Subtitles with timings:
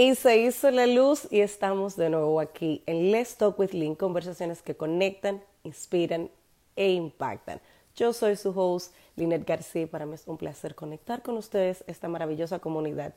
[0.00, 3.94] Y se hizo la luz y estamos de nuevo aquí en Let's Talk with Lynn,
[3.94, 6.30] conversaciones que conectan, inspiran
[6.74, 7.60] e impactan.
[7.94, 12.08] Yo soy su host, Lynette García, para mí es un placer conectar con ustedes, esta
[12.08, 13.12] maravillosa comunidad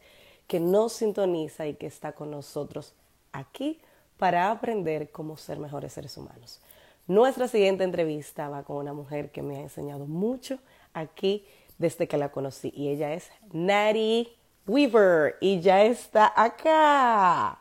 [0.46, 2.94] que nos sintoniza y que está con nosotros
[3.32, 3.80] aquí
[4.18, 6.60] para aprender cómo ser mejores seres humanos.
[7.08, 10.60] Nuestra siguiente entrevista va con una mujer que me ha enseñado mucho
[10.92, 11.46] aquí
[11.78, 14.36] desde que la conocí y ella es Nari
[14.66, 17.60] Weaver y ya está acá.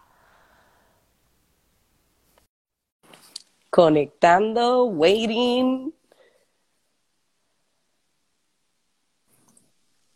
[3.71, 5.93] Conectando, waiting.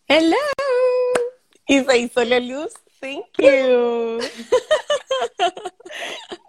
[0.09, 0.37] Hello.
[1.66, 2.73] Y se hizo la luz.
[3.01, 4.21] Thank you.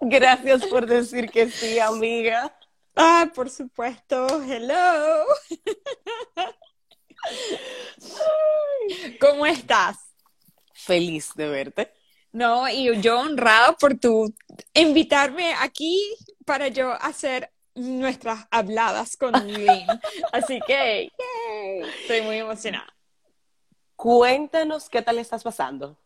[0.00, 2.54] Gracias por decir que sí, amiga.
[2.94, 4.42] Ah, por supuesto.
[4.42, 5.24] Hello.
[9.20, 10.07] ¿Cómo estás?
[10.78, 11.92] Feliz de verte.
[12.30, 14.32] No, y yo honrada por tu
[14.74, 19.86] invitarme aquí para yo hacer nuestras habladas con Lynn.
[20.32, 21.10] Así que,
[21.50, 22.94] yay, estoy muy emocionada.
[23.96, 25.98] Cuéntanos qué tal estás pasando.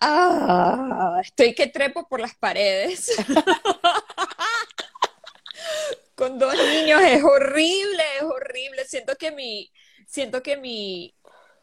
[0.00, 3.10] Ah, estoy que trepo por las paredes.
[6.14, 8.84] con dos niños es horrible, es horrible.
[8.84, 9.72] Siento que mi,
[10.06, 11.14] siento que mi,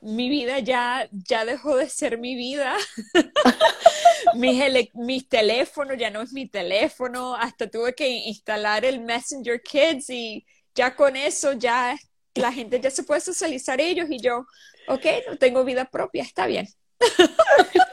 [0.02, 2.76] mi vida ya, ya dejó de ser mi vida.
[4.36, 4.62] mis,
[4.94, 7.36] mis teléfonos ya no es mi teléfono.
[7.36, 11.98] Hasta tuve que instalar el Messenger Kids y ya con eso ya
[12.36, 14.46] la gente ya se puede socializar ellos y yo,
[14.88, 16.68] ok, no tengo vida propia, está bien.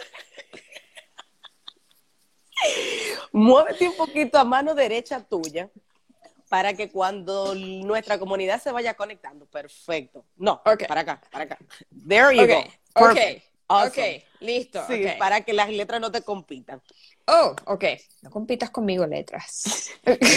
[3.32, 5.70] Muévete un poquito a mano derecha tuya
[6.48, 10.24] para que cuando nuestra comunidad se vaya conectando, perfecto.
[10.36, 10.86] No, okay.
[10.86, 11.58] para acá, para acá.
[12.08, 12.62] There you okay.
[12.62, 12.62] go.
[12.94, 13.44] Perfect.
[13.68, 14.24] Ok, awesome.
[14.40, 14.86] listo.
[14.86, 15.18] Sí, okay.
[15.18, 16.80] para que las letras no te compitan.
[17.26, 17.84] Oh, ok.
[18.22, 19.90] No compitas conmigo, letras.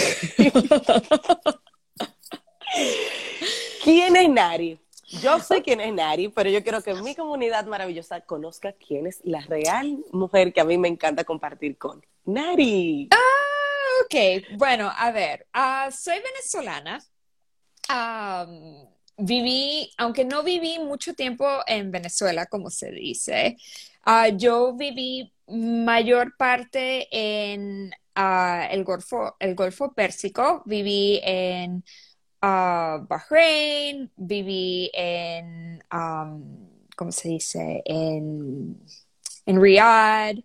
[3.84, 4.80] ¿Quién es Nari?
[5.20, 9.20] Yo sé quién es Nari, pero yo quiero que mi comunidad maravillosa conozca quién es
[9.24, 12.04] la real mujer que a mí me encanta compartir con.
[12.24, 13.08] Nari.
[13.12, 13.49] Ah,
[14.04, 14.56] ok.
[14.56, 17.00] Bueno, a ver, uh, soy venezolana.
[17.88, 18.86] Um,
[19.18, 23.56] viví, aunque no viví mucho tiempo en Venezuela, como se dice,
[24.06, 31.84] uh, yo viví mayor parte en el, Golfo, el Golfo Pérsico, viví en
[32.40, 35.82] Bahrein, viví en,
[36.96, 37.82] ¿cómo se dice?
[37.84, 38.80] En,
[39.46, 40.38] en Riyadh,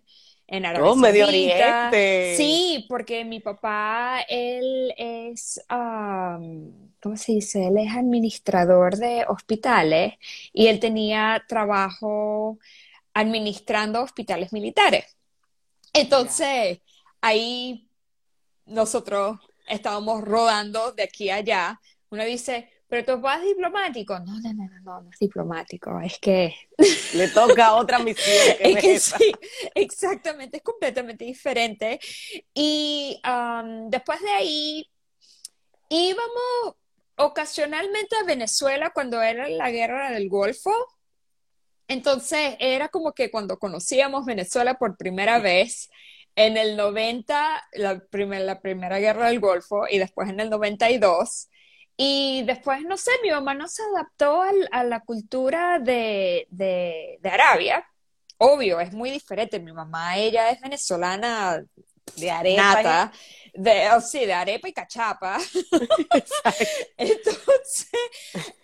[0.46, 1.26] en Arabia oh, Medio.
[1.26, 2.34] Oriente.
[2.36, 7.66] Sí, porque mi papá, él es, um, ¿cómo se dice?
[7.66, 10.14] Él es administrador de hospitales
[10.52, 12.58] y él tenía trabajo
[13.14, 15.16] administrando hospitales militares.
[15.92, 16.80] Entonces,
[17.20, 17.88] ahí
[18.66, 21.80] nosotros estábamos rodando de aquí a allá.
[22.10, 24.18] Uno dice, pero papá es diplomático.
[24.20, 26.00] No, no, no, no, no, no es diplomático.
[26.00, 26.54] Es que.
[27.14, 28.56] Le toca otra misión.
[28.58, 29.32] Que es que sí,
[29.74, 31.98] exactamente, es completamente diferente.
[32.54, 34.90] Y um, después de ahí
[35.88, 36.76] íbamos
[37.16, 40.72] ocasionalmente a Venezuela cuando era la guerra del Golfo.
[41.88, 45.88] Entonces era como que cuando conocíamos Venezuela por primera vez,
[46.36, 51.48] en el 90, la, primer, la primera guerra del Golfo, y después en el 92.
[51.96, 57.18] Y después, no sé, mi mamá no se adaptó al, a la cultura de, de,
[57.20, 57.86] de, Arabia.
[58.38, 59.58] Obvio, es muy diferente.
[59.60, 61.64] Mi mamá, ella es venezolana
[62.16, 63.12] de arepa.
[63.54, 65.38] De, oh, sí, de arepa y cachapa.
[66.98, 67.90] Entonces,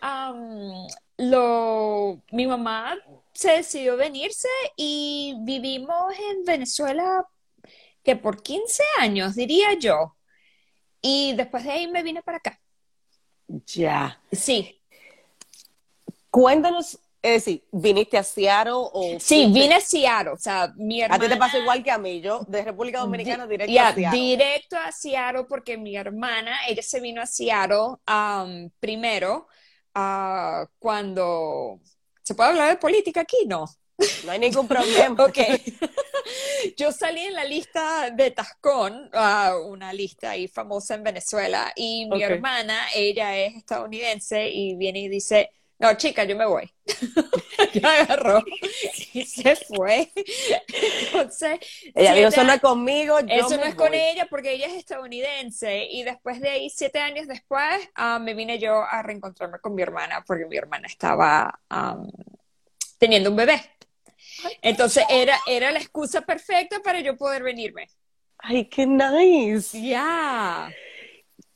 [0.02, 2.98] um, lo, mi mamá
[3.32, 7.26] se decidió venirse y vivimos en Venezuela
[8.04, 10.16] que por 15 años, diría yo.
[11.00, 12.61] Y después de ahí me vine para acá.
[13.66, 14.20] Ya.
[14.30, 14.80] Sí.
[16.30, 19.16] Cuéntanos, es decir, ¿viniste a Seattle o...?
[19.20, 21.22] Sí, vine a Seattle, o sea, mi hermana...
[21.22, 23.94] A ti te pasa igual que a mí, yo de República Dominicana directo yeah, a
[23.94, 24.18] Seattle.
[24.18, 29.46] directo a Seattle porque mi hermana, ella se vino a Seattle um, primero
[29.94, 31.80] uh, cuando...
[32.22, 33.44] ¿Se puede hablar de política aquí?
[33.46, 33.66] No.
[34.24, 35.24] No hay ningún problema.
[35.24, 35.38] ok.
[36.76, 42.06] Yo salí en la lista de Tascón, uh, una lista ahí famosa en Venezuela, y
[42.06, 46.72] mi hermana, ella es estadounidense y viene y dice, no, chica, yo me voy.
[47.74, 48.44] ya agarró
[49.12, 50.12] y se fue.
[51.06, 51.58] Entonces,
[51.94, 53.98] Ella dijo, eso no es conmigo, yo eso me no es con voy".
[53.98, 57.64] ella porque ella es estadounidense y después de ahí, siete años después,
[57.96, 62.08] ah, me vine yo a reencontrarme con mi hermana porque mi hermana estaba am,
[62.98, 63.60] teniendo un bebé.
[64.60, 67.88] Entonces era, era la excusa perfecta para yo poder venirme.
[68.38, 69.80] Ay, qué nice.
[69.80, 70.70] Ya.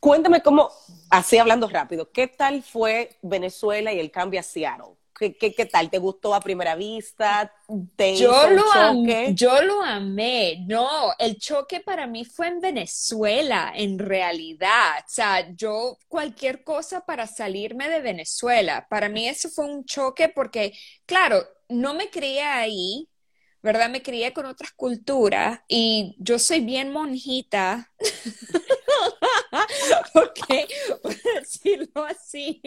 [0.00, 0.70] Cuéntame cómo,
[1.10, 4.95] así hablando rápido, ¿qué tal fue Venezuela y el cambio a Seattle?
[5.18, 5.90] ¿Qué, qué, qué tal?
[5.90, 7.52] ¿Te gustó a primera vista?
[7.96, 9.34] ¿Te Yo lo, choque?
[9.34, 10.64] yo lo amé.
[10.66, 14.98] No, el choque para mí fue en Venezuela, en realidad.
[15.00, 18.86] O sea, yo cualquier cosa para salirme de Venezuela.
[18.88, 20.72] Para mí eso fue un choque porque,
[21.04, 23.08] claro, no me crié ahí,
[23.62, 23.90] ¿verdad?
[23.90, 27.92] Me crié con otras culturas y yo soy bien monjita.
[30.14, 30.46] Ok,
[31.02, 32.60] por decirlo así.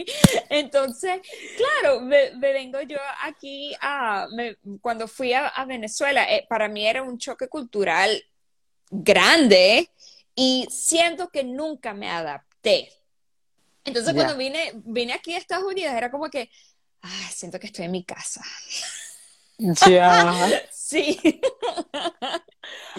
[0.49, 1.21] Entonces,
[1.57, 6.67] claro, me, me vengo yo aquí a, me- cuando fui a, a Venezuela, eh, para
[6.67, 8.23] mí era un choque cultural
[8.89, 9.89] grande
[10.35, 12.91] y siento que nunca me adapté.
[13.85, 16.49] Entonces, cuando vine, vine aquí a Estados Unidos, era como que,
[17.01, 18.41] ah, siento que estoy en mi casa.
[20.71, 21.19] Sí.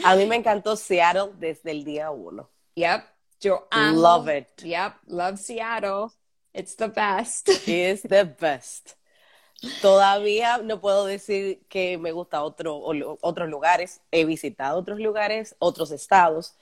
[0.04, 2.50] A mí me encantó Seattle desde el día uno.
[2.74, 3.02] Yep,
[3.40, 3.98] yo amo.
[4.00, 4.62] Love it.
[4.62, 6.12] Yep, love Seattle.
[6.52, 7.48] It's the best.
[7.68, 8.96] It's the best.
[9.82, 12.80] Todavía no puedo decir que me gusta otro,
[13.20, 14.00] otros lugares.
[14.10, 16.54] He visitado otros lugares, otros estados.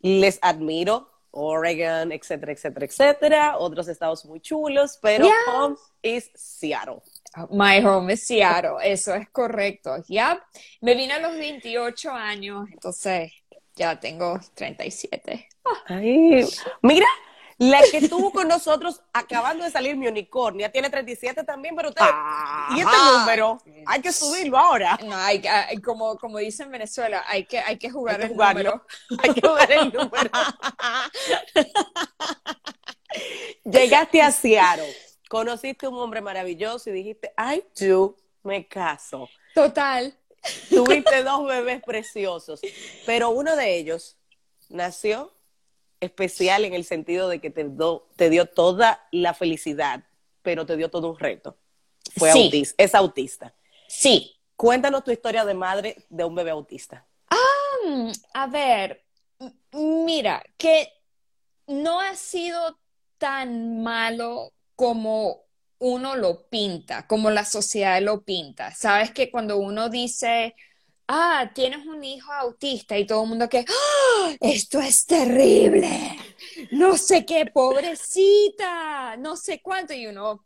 [0.00, 3.58] Les admiro, Oregon, etcétera, etcétera, etcétera.
[3.58, 5.34] Otros estados muy chulos, pero Yeah.
[5.54, 7.02] home is Seattle.
[7.50, 9.96] My home is Seattle, eso es correcto.
[10.06, 10.38] Yep.
[10.82, 13.32] Me vine a los 28 años, entonces
[13.74, 15.48] ya tengo 37.
[15.86, 16.44] Ay,
[16.82, 17.06] mira,
[17.58, 22.04] la que estuvo con nosotros acabando de salir mi unicornia tiene 37 también, pero usted,
[22.76, 24.98] y este número hay que subirlo ahora.
[25.04, 28.20] No, hay, que- hay- como, como dice en Venezuela, hay que, hay que jugar Hay
[28.20, 28.62] que el jugarlo.
[28.62, 28.86] número.
[29.22, 30.30] Hay que jugar el número.
[33.64, 34.92] Llegaste a Seattle,
[35.28, 39.28] conociste a un hombre maravilloso y dijiste, ay, yo me caso.
[39.54, 40.12] Total.
[40.68, 42.60] Tuviste dos bebés preciosos,
[43.06, 44.18] pero uno de ellos
[44.68, 45.32] nació
[46.04, 50.04] especial en el sentido de que te, do- te dio toda la felicidad,
[50.42, 51.56] pero te dio todo un reto.
[52.16, 52.44] Fue Sí.
[52.44, 53.54] autista, es autista.
[53.88, 54.36] Sí.
[54.56, 57.06] Cuéntanos tu historia de madre de un bebé autista.
[57.86, 59.04] Mm, a ver,
[59.72, 60.88] mira, que
[61.66, 62.78] no ha sido
[63.18, 65.44] tan malo como
[65.78, 68.72] uno lo pinta, como la sociedad lo pinta.
[68.74, 70.54] Sabes que cuando uno dice,
[71.08, 75.88] ah, tienes un hijo autista y todo el mundo que, "Ah, esto es terrible,
[76.72, 80.44] no sé qué, pobrecita, no sé cuánto, y uno,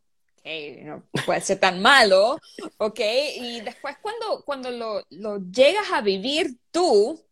[0.85, 2.39] no puede ser tan malo,
[2.79, 3.01] ok,
[3.37, 7.23] y después cuando, cuando lo, lo llegas a vivir tú,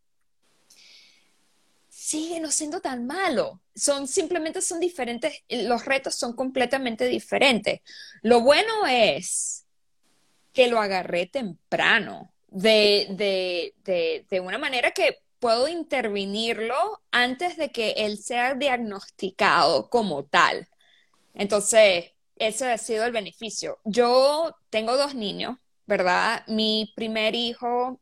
[1.89, 3.61] sigue no siendo tan malo.
[3.75, 7.81] Son simplemente son diferentes, los retos son completamente diferentes.
[8.23, 9.67] Lo bueno es
[10.53, 16.75] que lo agarré temprano, de, de, de, de una manera que puedo intervenirlo
[17.11, 20.69] antes de que él sea diagnosticado como tal.
[21.35, 23.79] Entonces, ese ha sido el beneficio.
[23.85, 25.57] Yo tengo dos niños,
[25.87, 26.45] ¿verdad?
[26.49, 28.01] Mi primer hijo,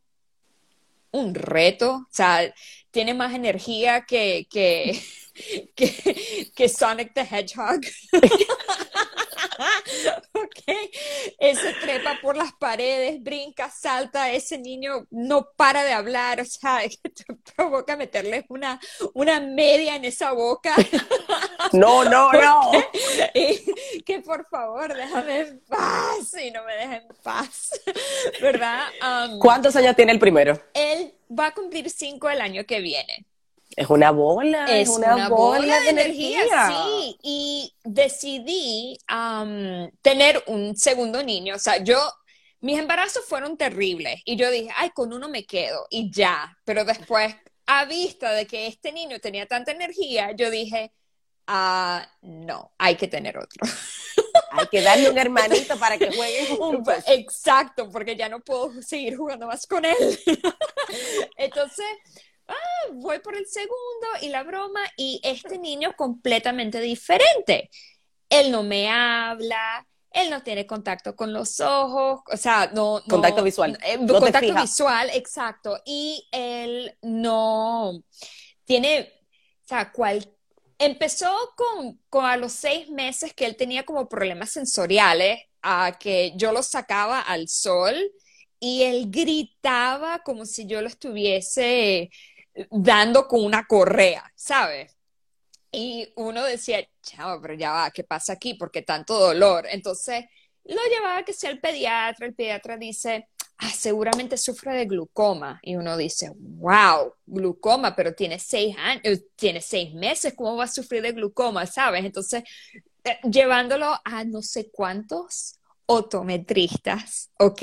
[1.13, 2.53] un reto, o sea,
[2.91, 5.01] tiene más energía que, que,
[5.77, 7.81] que, que Sonic the Hedgehog.
[10.33, 10.75] Ok,
[11.39, 16.81] ese trepa por las paredes, brinca, salta, ese niño no para de hablar, o sea,
[17.03, 17.25] te
[17.55, 18.81] provoca meterle una,
[19.15, 20.75] una media en esa boca.
[21.73, 22.73] No, no, no.
[23.33, 27.81] Y que por favor déjame en paz y no me dejen en paz,
[28.41, 28.87] ¿verdad?
[29.03, 30.61] Um, ¿Cuántos años tiene el primero?
[30.75, 33.27] él va a cumplir cinco el año que viene.
[33.77, 36.43] Es una bola, es, Es una, una bola, bola de energía.
[36.43, 37.19] energía, sí.
[37.23, 38.99] Y decidí
[40.03, 41.57] tener un segundo niño.
[41.57, 41.99] O sea, yo,
[42.61, 46.57] mis embarazos fueron terribles y yo dije, ay, con uno me quedo y ya.
[46.65, 47.35] Pero después,
[47.67, 50.93] a vista de que este niño tenía tanta energía, yo dije,
[51.47, 53.67] ah, no, hay que tener otro.
[54.53, 57.05] Hay que darle un hermanito para que jueguen juntos.
[57.09, 59.97] Exacto, porque ya no puedo seguir jugando más con él.
[61.37, 61.87] Entonces,
[62.49, 62.55] ah,
[62.93, 67.71] voy por el segundo y la broma, y este niño completamente diferente.
[68.29, 72.99] Él no me habla, él no tiene contacto con los ojos, o sea, no...
[73.01, 73.79] no- Contacto visual.
[73.85, 75.79] eh, No contacto visual, exacto.
[75.85, 78.03] Y él no
[78.65, 79.13] tiene,
[79.65, 80.31] o sea, cual,
[80.79, 86.33] empezó con, con a los seis meses que él tenía como problemas sensoriales, a que
[86.37, 87.95] yo lo sacaba al sol
[88.61, 92.11] y él gritaba como si yo lo estuviese
[92.71, 94.97] dando con una correa, ¿sabes?
[95.73, 98.55] Y uno decía, chavo, pero ya va, ¿qué pasa aquí?
[98.55, 99.67] ¿Por qué tanto dolor?
[99.69, 100.25] Entonces
[100.65, 105.59] lo llevaba que sea el pediatra, el pediatra dice, ah, seguramente sufre de glucoma.
[105.63, 110.65] Y uno dice, wow, glucoma, pero tiene seis años, eh, tiene seis meses, ¿cómo va
[110.65, 111.67] a sufrir de glucoma?
[111.67, 112.05] ¿Sabes?
[112.05, 112.45] Entonces,
[113.05, 117.63] eh, llevándolo a no sé cuántos otometristas, ¿ok?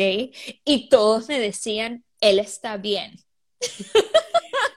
[0.64, 3.16] Y todos me decían, él está bien.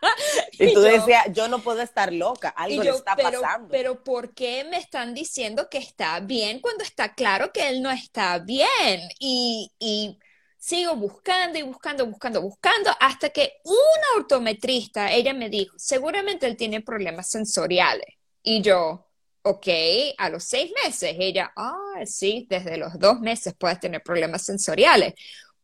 [0.58, 3.68] Y, tú decías, yo no puedo estar loca, algo le está pero, pasando.
[3.70, 7.90] Pero ¿por qué me están diciendo que está bien cuando está claro que él no
[7.90, 9.00] está bien?
[9.18, 10.18] Y, y
[10.64, 16.56] sigo buscando y buscando, buscando, buscando, hasta que una ortometrista, ella me dijo, seguramente él
[16.56, 18.06] tiene problemas sensoriales.
[18.42, 19.06] Y yo,
[19.42, 19.66] ok,
[20.16, 25.12] a los seis meses, ella, ah, sí, desde los dos meses puedes tener problemas sensoriales.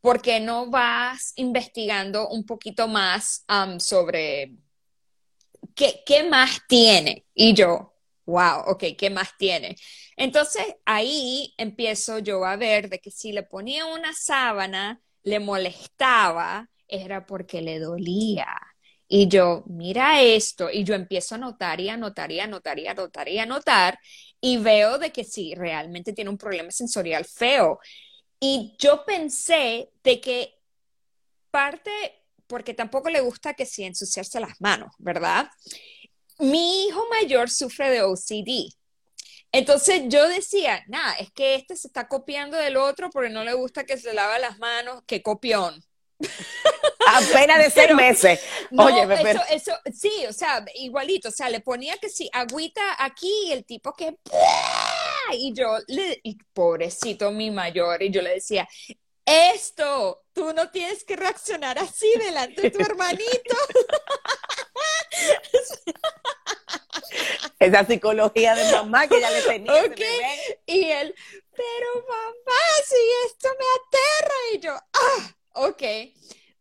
[0.00, 4.54] ¿Por qué no vas investigando un poquito más um, sobre
[5.74, 7.26] ¿qué, ¿qué más tiene?
[7.34, 7.94] Y yo,
[8.26, 9.76] wow, ok, ¿qué más tiene?
[10.16, 16.68] Entonces ahí empiezo yo a ver de que si le ponía una sábana, le molestaba,
[16.88, 18.46] era porque le dolía.
[19.08, 22.78] Y yo, mira esto, y yo empiezo a notar y a notar y a notar
[22.78, 23.98] y a notar y a notar,
[24.40, 27.80] y veo de que sí, realmente tiene un problema sensorial feo.
[28.40, 30.58] Y yo pensé de que
[31.50, 31.90] parte
[32.46, 35.48] porque tampoco le gusta que si ensuciarse las manos, ¿verdad?
[36.38, 38.74] Mi hijo mayor sufre de OCD.
[39.52, 43.52] Entonces yo decía, nada, es que este se está copiando del otro porque no le
[43.52, 45.84] gusta que se lave las manos, que copión.
[47.06, 48.40] Apenas de seis meses.
[48.76, 53.32] Oye, eso, eso, sí, o sea, igualito, o sea, le ponía que sí, agüita aquí
[53.46, 54.16] y el tipo que...
[55.32, 58.68] Y yo, le, y pobrecito mi mayor, y yo le decía,
[59.24, 63.30] esto, tú no tienes que reaccionar así delante de tu hermanito.
[67.58, 69.84] Esa psicología de mamá que ya le tenía.
[70.66, 71.14] Y él,
[71.52, 72.96] pero mamá, si
[73.26, 74.34] esto me aterra.
[74.54, 75.34] Y yo, ah,
[75.66, 75.82] ok.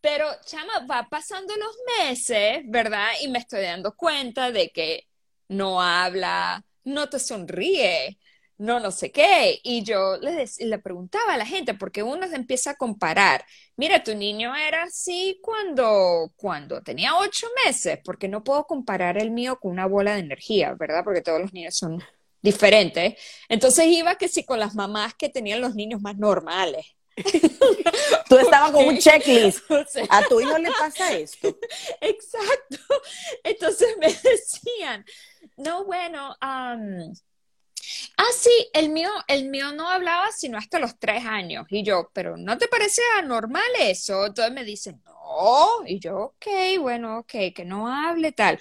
[0.01, 3.07] Pero, chama, va pasando los meses, ¿verdad?
[3.21, 5.07] Y me estoy dando cuenta de que
[5.47, 8.19] no habla, no te sonríe,
[8.59, 9.59] no, no sé qué.
[9.63, 13.43] Y yo le, le preguntaba a la gente, porque uno se empieza a comparar.
[13.77, 19.31] Mira, tu niño era así cuando, cuando tenía ocho meses, porque no puedo comparar el
[19.31, 21.03] mío con una bola de energía, ¿verdad?
[21.03, 22.03] Porque todos los niños son
[22.41, 23.15] diferentes.
[23.47, 26.85] Entonces iba que sí con las mamás que tenían los niños más normales.
[28.29, 29.59] Tú estabas con un checklist.
[30.09, 31.57] a tu hijo le pasa esto.
[32.01, 32.77] Exacto.
[33.43, 35.05] Entonces me decían,
[35.57, 36.35] no, bueno,
[38.17, 41.65] Ah, sí, el mío, el mío no hablaba sino hasta los tres años.
[41.69, 44.27] Y yo, pero ¿no te parece anormal eso?
[44.27, 45.85] Entonces me dicen, no.
[45.85, 46.47] Y yo, ok,
[46.79, 48.59] bueno, ok, que no hable tal.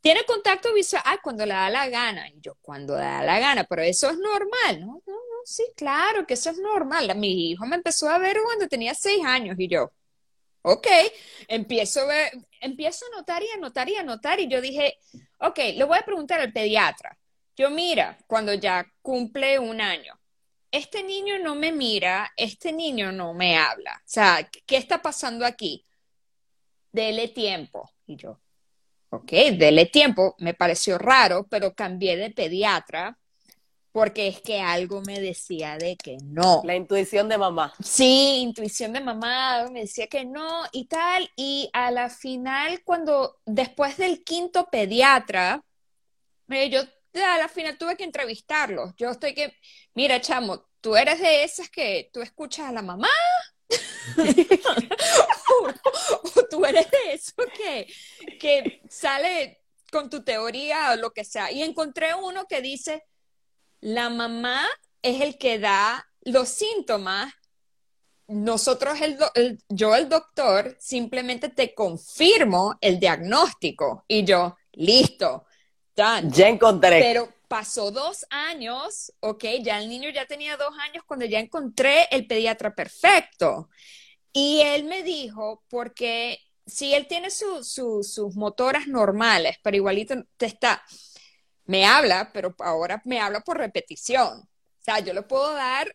[0.00, 2.28] Tiene contacto visual, ah, cuando le da la gana.
[2.28, 4.80] Y yo, cuando le da la gana, pero eso es normal.
[4.80, 7.14] No, no, no, sí, claro que eso es normal.
[7.16, 9.90] Mi hijo me empezó a ver cuando tenía seis años y yo,
[10.62, 10.86] ok,
[11.48, 14.40] empiezo a, ver, empiezo a notar y a notar y a notar.
[14.40, 14.98] Y yo dije,
[15.38, 17.16] ok, le voy a preguntar al pediatra.
[17.60, 20.18] Yo mira, cuando ya cumple un año,
[20.70, 23.96] este niño no me mira, este niño no me habla.
[23.98, 25.84] O sea, ¿qué está pasando aquí?
[26.90, 27.90] Dele tiempo.
[28.06, 28.40] Y yo,
[29.10, 30.36] ok, dele tiempo.
[30.38, 33.18] Me pareció raro, pero cambié de pediatra
[33.92, 36.62] porque es que algo me decía de que no.
[36.64, 37.74] La intuición de mamá.
[37.84, 41.30] Sí, intuición de mamá, me decía que no y tal.
[41.36, 45.62] Y a la final, cuando después del quinto pediatra,
[46.48, 46.80] yo
[47.14, 48.94] a la final tuve que entrevistarlos.
[48.96, 49.54] Yo estoy que,
[49.94, 53.08] mira, chamo, tú eres de esas que tú escuchas a la mamá.
[55.62, 57.86] o, tú eres de eso que,
[58.38, 61.50] que sale con tu teoría o lo que sea.
[61.50, 63.04] Y encontré uno que dice,
[63.80, 64.66] la mamá
[65.02, 67.32] es el que da los síntomas.
[68.28, 74.04] Nosotros, el, yo, el doctor, simplemente te confirmo el diagnóstico.
[74.06, 75.46] Y yo, listo
[76.24, 77.00] ya encontré.
[77.00, 82.06] Pero pasó dos años, ok, ya el niño ya tenía dos años cuando ya encontré
[82.10, 83.68] el pediatra perfecto.
[84.32, 90.82] Y él me dijo, porque si él tiene sus motoras normales, pero igualito te está,
[91.64, 94.40] me habla, pero ahora me habla por repetición.
[94.40, 95.94] O sea, yo le puedo dar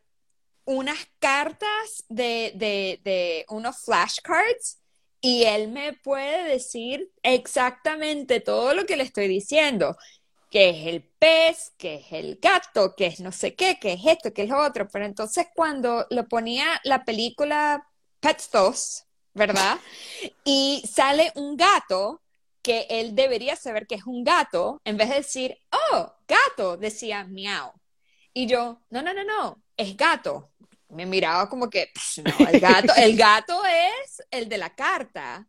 [0.65, 4.79] unas cartas de, de, de unos flashcards
[5.25, 9.97] y él me puede decir exactamente todo lo que le estoy diciendo,
[10.51, 14.01] que es el pez, que es el gato, que es no sé qué, que es
[14.05, 14.87] esto, que es lo otro.
[14.87, 17.87] Pero entonces cuando lo ponía la película
[18.19, 19.79] Pets 2, ¿verdad?
[20.43, 22.21] Y sale un gato
[22.61, 25.57] que él debería saber que es un gato, en vez de decir,
[25.91, 27.71] oh, gato, decía miau.
[28.31, 30.51] Y yo, no, no, no, no, es gato.
[30.89, 31.91] Me miraba como que,
[32.23, 35.47] no, el gato, el gato es el de la carta,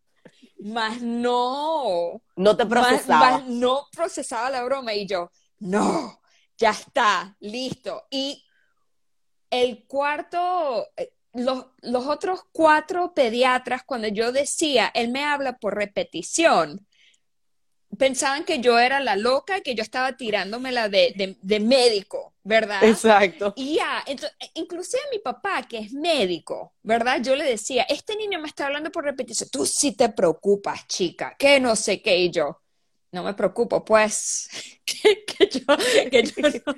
[0.58, 2.22] más no.
[2.36, 3.42] No te procesaba.
[3.46, 6.20] no procesaba la broma y yo, no,
[6.56, 8.06] ya está, listo.
[8.10, 8.44] Y
[9.50, 15.74] el cuarto, eh, los, los otros cuatro pediatras, cuando yo decía, él me habla por
[15.74, 16.86] repetición,
[17.98, 22.82] pensaban que yo era la loca, que yo estaba tirándomela de, de, de médico, ¿verdad?
[22.84, 23.52] Exacto.
[23.56, 27.20] Y ya, entonces, inclusive mi papá, que es médico, ¿verdad?
[27.22, 31.34] Yo le decía, este niño me está hablando por repetición, tú sí te preocupas, chica,
[31.38, 32.60] que no sé qué, y yo,
[33.12, 34.48] no me preocupo, pues,
[34.84, 35.76] que, yo,
[36.10, 36.74] que yo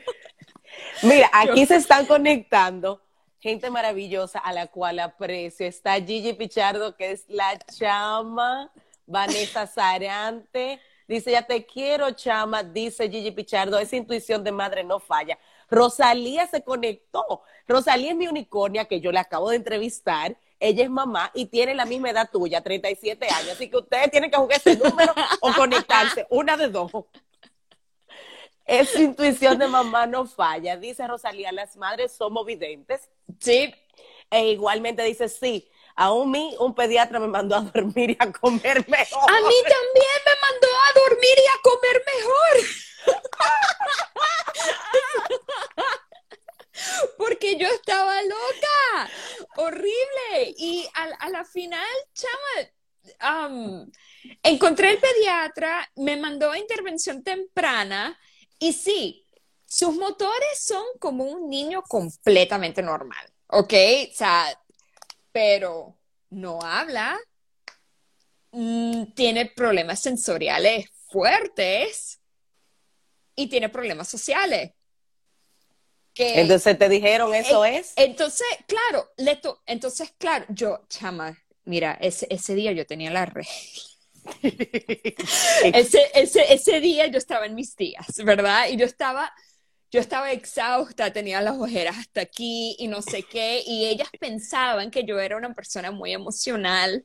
[1.03, 3.03] Mira, aquí se están conectando
[3.41, 5.67] gente maravillosa a la cual aprecio.
[5.67, 8.73] Está Gigi Pichardo, que es la chama,
[9.07, 15.00] Vanessa Sarante, Dice, ya te quiero, chama, dice Gigi Pichardo, esa intuición de madre no
[15.00, 15.38] falla.
[15.71, 17.43] Rosalía se conectó.
[17.67, 20.37] Rosalía es mi unicornia que yo le acabo de entrevistar.
[20.61, 23.53] Ella es mamá y tiene la misma edad tuya, 37 años.
[23.53, 26.93] Así que ustedes tienen que jugar ese número o conectarse, una de dos.
[28.67, 30.77] Esa intuición de mamá no falla.
[30.77, 33.09] Dice Rosalía, las madres somos videntes.
[33.41, 33.75] Sí.
[34.31, 38.88] E igualmente dice, sí, Aún mí, un pediatra me mandó a dormir y a comer
[38.88, 39.31] mejor.
[39.31, 42.55] A mí también me mandó a dormir y a comer mejor.
[47.19, 49.11] Porque yo estaba loca.
[49.57, 50.55] Horrible.
[50.57, 53.85] Y a, la final, chama,
[54.45, 58.17] encontré el pediatra, me mandó a intervención temprana
[58.61, 59.26] y sí,
[59.67, 63.75] sus motores son como un niño completamente normal, ¿ok?
[64.12, 64.57] O sea,
[65.38, 65.97] pero
[66.30, 67.16] no habla,
[68.50, 72.18] mm, tiene problemas sensoriales fuertes
[73.37, 74.73] y tiene problemas sociales.
[76.16, 77.92] entonces te dijeron eso es.
[77.95, 83.47] Entonces, claro, Leto, entonces, claro, yo, chama, mira, ese, ese día yo tenía la red.
[84.42, 88.70] ese, ese, ese día yo estaba en mis días, ¿verdad?
[88.70, 89.33] Y yo estaba
[89.90, 94.90] yo estaba exhausta, tenía las ojeras hasta aquí y no sé qué, y ellas pensaban
[94.90, 97.05] que yo era una persona muy emocional.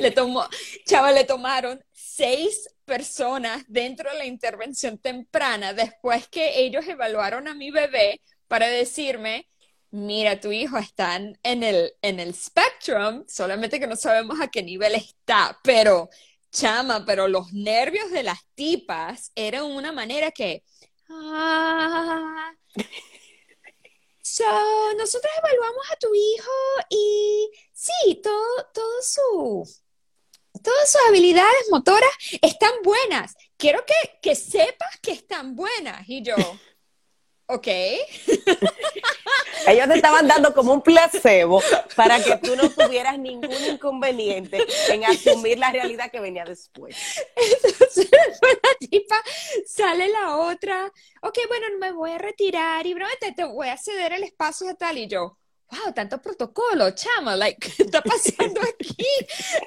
[0.00, 0.46] le tomó,
[0.86, 7.54] chava, le tomaron seis personas dentro de la intervención temprana después que ellos evaluaron a
[7.54, 9.48] mi bebé para decirme,
[9.90, 14.62] mira, tu hijo está en el, en el spectrum, solamente que no sabemos a qué
[14.62, 16.10] nivel está, pero
[16.50, 20.64] chama, pero los nervios de las tipas eran una manera que
[21.10, 22.52] Ah.
[24.22, 24.44] So,
[24.96, 26.50] nosotros evaluamos a tu hijo
[26.88, 29.80] y sí, todo, todo su,
[30.62, 33.34] todas sus habilidades motoras están buenas.
[33.56, 36.08] Quiero que, que sepas que están buenas.
[36.08, 36.36] Y yo,
[37.50, 37.68] ok.
[39.66, 41.62] Ellos te estaban dando como un placebo
[41.94, 46.96] para que tú no tuvieras ningún inconveniente en asumir la realidad que venía después.
[47.36, 48.08] Entonces,
[48.42, 49.16] la tipa
[49.66, 50.90] sale la otra,
[51.22, 54.74] ok, bueno, me voy a retirar y bro, te, voy a ceder el espacio y
[54.76, 55.38] tal, y yo,
[55.70, 59.06] wow, tanto protocolo, chama, like, ¿qué está pasando aquí?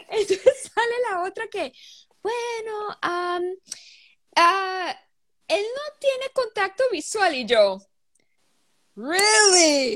[0.10, 1.72] Entonces sale la otra que,
[2.22, 3.44] bueno, um,
[5.48, 7.80] él no tiene contacto visual y yo,
[8.96, 9.96] Really?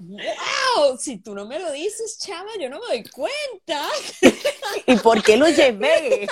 [0.00, 3.88] wow, si tú no me lo dices, chama, yo no me doy cuenta.
[4.86, 6.26] ¿Y por qué lo llevé?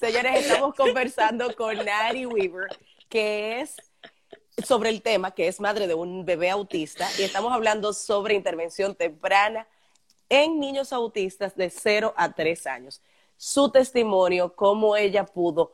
[0.00, 2.68] Señores, estamos conversando con Nari Weaver,
[3.08, 3.76] que es
[4.66, 8.96] sobre el tema, que es madre de un bebé autista, y estamos hablando sobre intervención
[8.96, 9.68] temprana
[10.28, 13.02] en niños autistas de 0 a 3 años.
[13.38, 15.72] Su testimonio, cómo ella pudo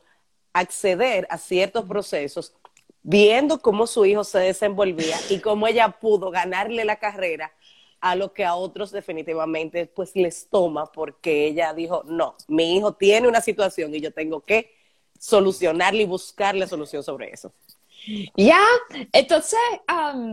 [0.53, 2.53] acceder a ciertos procesos
[3.01, 7.51] viendo cómo su hijo se desenvolvía y cómo ella pudo ganarle la carrera
[7.99, 12.93] a lo que a otros definitivamente pues les toma porque ella dijo, no, mi hijo
[12.93, 14.71] tiene una situación y yo tengo que
[15.19, 17.51] solucionarle y buscarle solución sobre eso.
[18.35, 18.61] Ya,
[19.11, 19.59] entonces,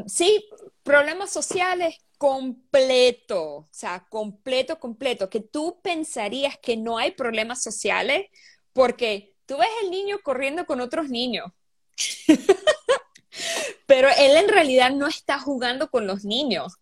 [0.07, 0.49] sí,
[0.83, 8.27] problemas sociales completo, o sea, completo, completo, que tú pensarías que no hay problemas sociales
[8.73, 11.51] porque tú ves el niño corriendo con otros niños.
[13.87, 16.75] Pero él en realidad no está jugando con los niños.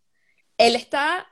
[0.58, 1.26] Él está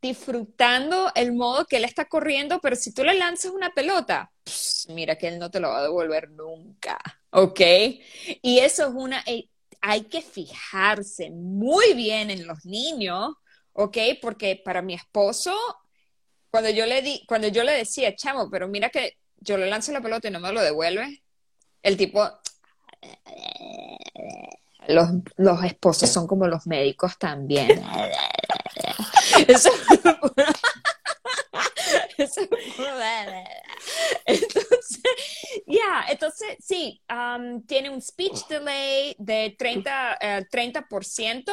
[0.00, 4.32] disfrutando el modo que él está corriendo, pero si tú le lanzas una pelota,
[4.88, 6.98] mira que él no te lo va a devolver nunca,
[7.30, 7.60] ¿ok?
[8.42, 9.48] Y eso es una, eh,
[9.80, 13.34] hay que fijarse muy bien en los niños,
[13.72, 13.96] ¿ok?
[14.20, 15.54] Porque para mi esposo,
[16.50, 19.92] cuando yo le di, cuando yo le decía, chamo, pero mira que yo le lanzo
[19.92, 21.22] la pelota y no me lo devuelve,
[21.82, 22.28] el tipo,
[24.88, 27.82] los, los esposos son como los médicos también.
[29.48, 29.70] Eso,
[34.26, 35.00] entonces,
[36.08, 41.52] entonces sí, um, tiene un speech delay de 30, uh, 30%.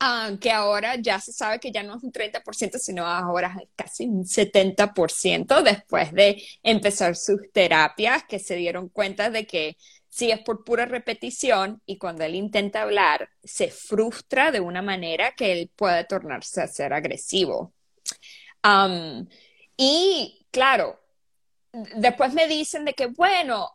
[0.00, 4.06] Uh, que ahora ya se sabe que ya no es un 30%, sino ahora casi
[4.06, 9.76] un 70% después de empezar sus terapias, que se dieron cuenta de que
[10.08, 15.34] si es por pura repetición y cuando él intenta hablar, se frustra de una manera
[15.36, 17.74] que él puede tornarse a ser agresivo.
[18.64, 19.26] Um,
[19.78, 21.00] y claro,
[21.94, 23.70] después me dicen de que, bueno,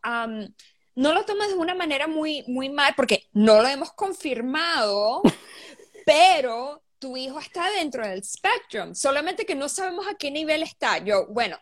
[0.96, 5.22] no lo tomes de una manera muy, muy mal, porque no lo hemos confirmado,
[6.06, 10.98] pero tu hijo está dentro del spectrum, solamente que no sabemos a qué nivel está.
[10.98, 11.58] Yo, bueno,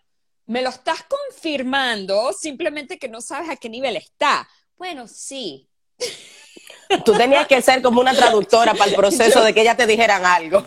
[0.47, 4.49] me lo estás confirmando, simplemente que no sabes a qué nivel está.
[4.75, 5.69] Bueno, sí.
[7.05, 10.25] Tú tenías que ser como una traductora para el proceso de que ella te dijeran
[10.25, 10.61] algo.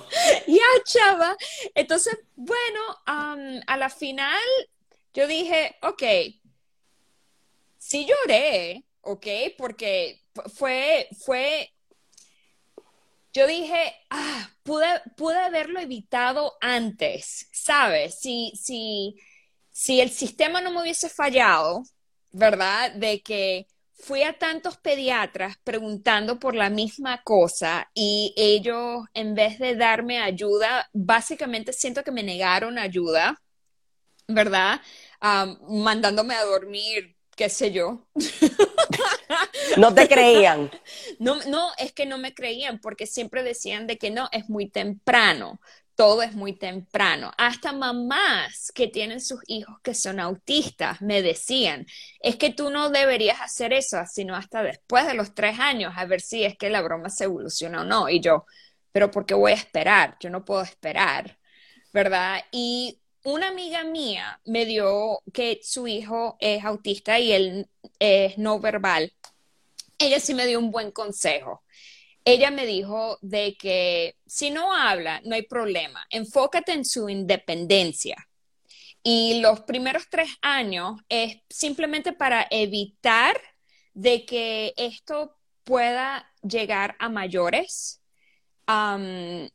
[0.47, 1.37] Ya, chava.
[1.75, 4.40] Entonces, bueno, a la final
[5.12, 6.03] yo dije, ok,
[7.79, 10.23] sí lloré, ok, porque
[10.55, 11.73] fue, fue,
[13.33, 18.18] yo dije, ah, pude, pude haberlo evitado antes, ¿sabes?
[18.18, 19.16] Si, si,
[19.70, 21.85] si el sistema no me hubiese fallado,
[22.33, 22.92] ¿verdad?
[22.92, 29.59] De que fui a tantos pediatras preguntando por la misma cosa y ellos, en vez
[29.59, 33.40] de darme ayuda, básicamente siento que me negaron ayuda,
[34.28, 34.80] ¿verdad?
[35.68, 38.07] mandándome a dormir, qué sé yo.
[39.78, 40.70] no te creían.
[41.18, 44.68] No, no, es que no me creían porque siempre decían de que no, es muy
[44.68, 45.61] temprano,
[45.96, 47.33] todo es muy temprano.
[47.38, 51.87] Hasta mamás que tienen sus hijos que son autistas me decían,
[52.20, 56.07] es que tú no deberías hacer eso, sino hasta después de los tres años, a
[56.07, 58.09] ver si es que la broma se evoluciona o no.
[58.09, 58.46] Y yo,
[58.92, 60.16] pero ¿por qué voy a esperar?
[60.20, 61.38] Yo no puedo esperar,
[61.92, 62.40] ¿verdad?
[62.52, 68.61] Y una amiga mía me dio que su hijo es autista y él es no
[68.61, 69.12] verbal.
[69.98, 71.63] Ella sí me dio un buen consejo.
[72.24, 76.06] Ella me dijo de que si no habla, no hay problema.
[76.10, 78.16] Enfócate en su independencia.
[79.02, 83.38] Y los primeros tres años es simplemente para evitar
[83.92, 88.02] de que esto pueda llegar a mayores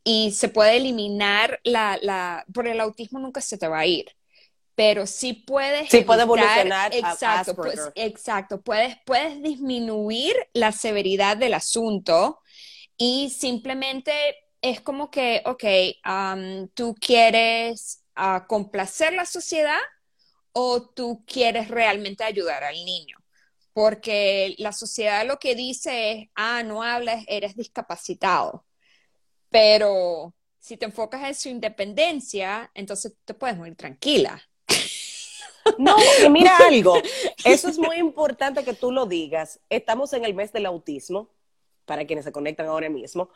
[0.04, 4.06] y se puede eliminar la, la, por el autismo nunca se te va a ir,
[4.80, 5.90] pero sí puedes...
[5.90, 6.94] Sí puede evolucionar.
[6.94, 12.40] Exacto, pues, exacto, puedes, puedes disminuir la severidad del asunto
[12.96, 14.10] y simplemente
[14.62, 15.64] es como que, ok,
[16.72, 19.80] tú quieres uh, complacer la sociedad
[20.52, 23.18] o tú quieres realmente ayudar al niño
[23.74, 28.64] porque la sociedad lo que dice es, ah, no hablas, eres discapacitado.
[29.50, 34.42] Pero si te enfocas en su independencia, entonces te puedes morir tranquila.
[35.78, 36.94] No, y mira algo,
[37.44, 39.60] eso es muy importante que tú lo digas.
[39.68, 41.28] Estamos en el mes del autismo,
[41.84, 43.30] para quienes se conectan ahora mismo,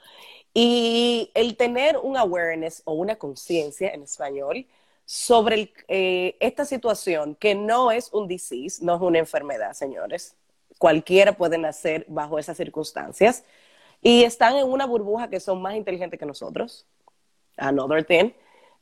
[0.52, 4.66] y el tener un awareness o una conciencia en español
[5.04, 10.36] sobre eh, esta situación, que no es un disease, no es una enfermedad, señores.
[10.78, 13.44] Cualquiera puede nacer bajo esas circunstancias
[14.00, 16.86] y están en una burbuja que son más inteligentes que nosotros.
[17.56, 18.32] Another thing.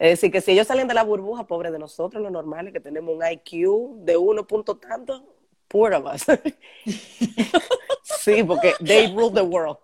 [0.03, 2.73] Es decir, que si ellos salen de la burbuja, pobre de nosotros, lo normal es
[2.73, 5.25] que tenemos un IQ de uno punto tanto,
[5.69, 6.25] poor of us.
[8.03, 9.79] sí, porque they rule the world.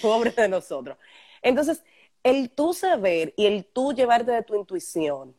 [0.00, 0.96] Pobre de nosotros.
[1.42, 1.82] Entonces,
[2.22, 5.34] el tú saber y el tú llevarte de tu intuición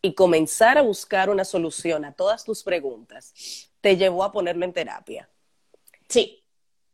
[0.00, 3.34] y comenzar a buscar una solución a todas tus preguntas,
[3.80, 5.28] te llevó a ponerlo en terapia.
[6.08, 6.44] Sí.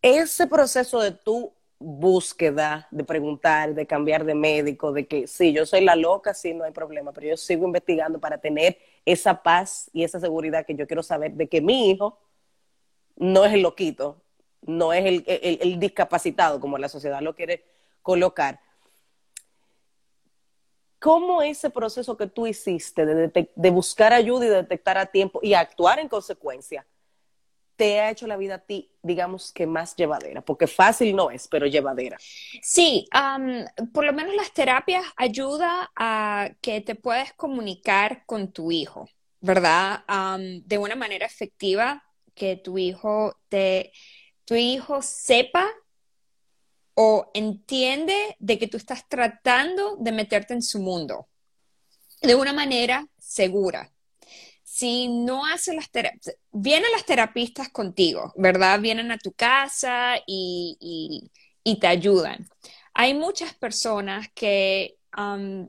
[0.00, 5.66] Ese proceso de tú búsqueda de preguntar, de cambiar de médico, de que sí, yo
[5.66, 9.90] soy la loca, sí, no hay problema, pero yo sigo investigando para tener esa paz
[9.92, 12.18] y esa seguridad que yo quiero saber de que mi hijo
[13.16, 14.20] no es el loquito,
[14.62, 17.64] no es el, discapacitado como la sociedad lo quiere
[18.02, 18.60] colocar.
[20.98, 25.40] ¿Cómo ese proceso que tú hiciste de, de buscar ayuda y de detectar a tiempo
[25.42, 26.86] y actuar en consecuencia?
[27.76, 30.40] Te ha hecho la vida a ti, digamos que más llevadera?
[30.40, 32.16] Porque fácil no es, pero llevadera.
[32.62, 33.08] Sí,
[33.92, 39.08] por lo menos las terapias ayuda a que te puedas comunicar con tu hijo,
[39.40, 40.04] ¿verdad?
[40.64, 42.02] de una manera efectiva,
[42.34, 43.92] que tu hijo te,
[44.44, 45.66] tu hijo sepa
[46.94, 51.28] o entiende de que tú estás tratando de meterte en su mundo
[52.22, 53.92] de una manera segura
[54.76, 58.78] si no hace las terapias, vienen las terapistas contigo, ¿verdad?
[58.78, 61.30] Vienen a tu casa y,
[61.80, 62.46] te ayudan.
[62.92, 64.98] Hay muchas personas que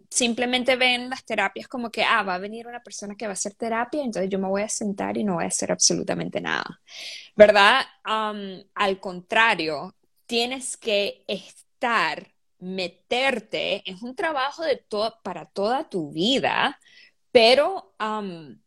[0.09, 3.33] simplemente ven las terapias como que, ah, va a venir una persona que va a
[3.33, 6.81] hacer terapia, entonces yo me voy a sentar y no voy a hacer absolutamente nada,
[7.33, 7.85] ¿verdad?
[8.03, 12.27] Al contrario, tienes que estar,
[12.59, 14.83] meterte, es un trabajo de
[15.23, 16.77] para toda tu vida,
[17.31, 17.95] pero...
[18.01, 18.59] Um,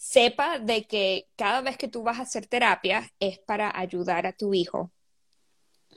[0.00, 4.32] sepa de que cada vez que tú vas a hacer terapia es para ayudar a
[4.32, 4.90] tu hijo,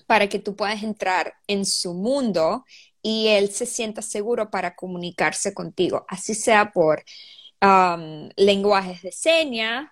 [0.07, 2.65] para que tú puedas entrar en su mundo
[3.01, 7.01] y él se sienta seguro para comunicarse contigo, así sea por
[7.61, 9.89] um, lenguajes de señas,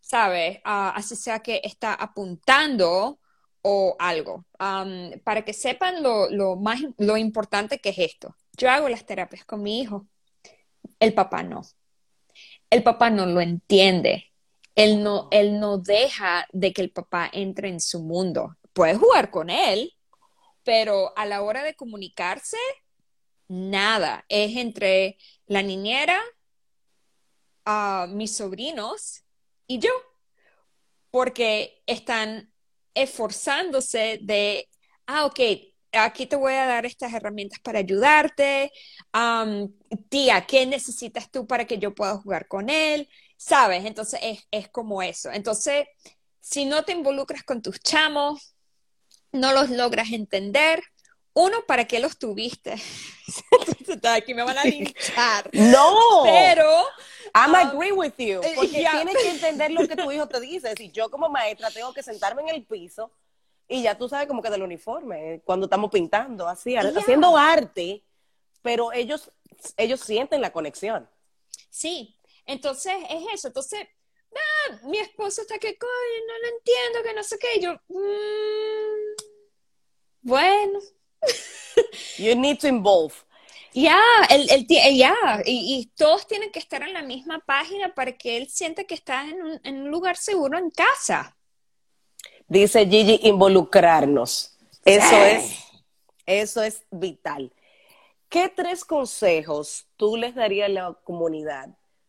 [0.00, 0.60] ¿sabes?
[0.64, 3.20] Ah, así sea que está apuntando
[3.60, 8.34] o algo, um, para que sepan lo, lo, más, lo importante que es esto.
[8.56, 10.06] Yo hago las terapias con mi hijo,
[10.98, 11.62] el papá no
[12.70, 14.32] el papá no lo entiende.
[14.74, 18.56] Él no, él no deja de que el papá entre en su mundo.
[18.72, 19.94] Puede jugar con él,
[20.62, 22.56] pero a la hora de comunicarse,
[23.48, 24.24] nada.
[24.28, 26.20] Es entre la niñera,
[27.64, 29.24] a mis sobrinos
[29.66, 29.90] y yo,
[31.10, 32.52] porque están
[32.94, 34.68] esforzándose de,
[35.06, 35.40] ah, ok,
[35.92, 38.72] aquí te voy a dar estas herramientas para ayudarte.
[40.08, 43.08] tía, ¿qué necesitas tú para que yo pueda jugar con él?
[43.36, 43.84] ¿Sabes?
[43.84, 45.30] Entonces es, como eso.
[45.32, 45.86] Entonces,
[46.40, 48.54] si no te involucras con tus chamos,
[49.32, 50.82] no los logras entender,
[51.32, 52.74] uno, ¿para qué los tuviste?
[54.02, 55.48] Aquí me van a linchar.
[55.52, 56.22] No.
[56.24, 56.68] Pero.
[57.34, 58.40] I'm agree with you.
[58.56, 60.74] Porque tienes que entender lo que tu hijo te dice.
[60.76, 63.12] Si yo como maestra tengo que sentarme en el piso
[63.70, 68.04] y ya tú sabes como que del uniforme, cuando estamos pintando, así, haciendo arte,
[68.62, 69.30] pero ellos,
[69.76, 71.08] ellos sienten la conexión.
[71.70, 73.46] Sí, entonces es eso.
[73.46, 73.86] Entonces,
[74.34, 75.90] ah, mi esposo está que, coño,
[76.26, 77.60] no lo entiendo, que no sé qué.
[77.60, 79.14] yo, mm,
[80.22, 80.80] bueno.
[82.18, 83.14] You need to involve.
[83.72, 88.18] Ya, el, el, ya, y, y, todos tienen que estar en la misma página para
[88.18, 91.36] que él sienta que está en un, en un lugar seguro en casa.
[92.50, 94.58] Dice Gigi, involucrarnos.
[94.84, 95.56] Eso es,
[96.26, 97.52] eso es vital.
[98.28, 101.68] ¿Qué tres consejos tú les darías a la comunidad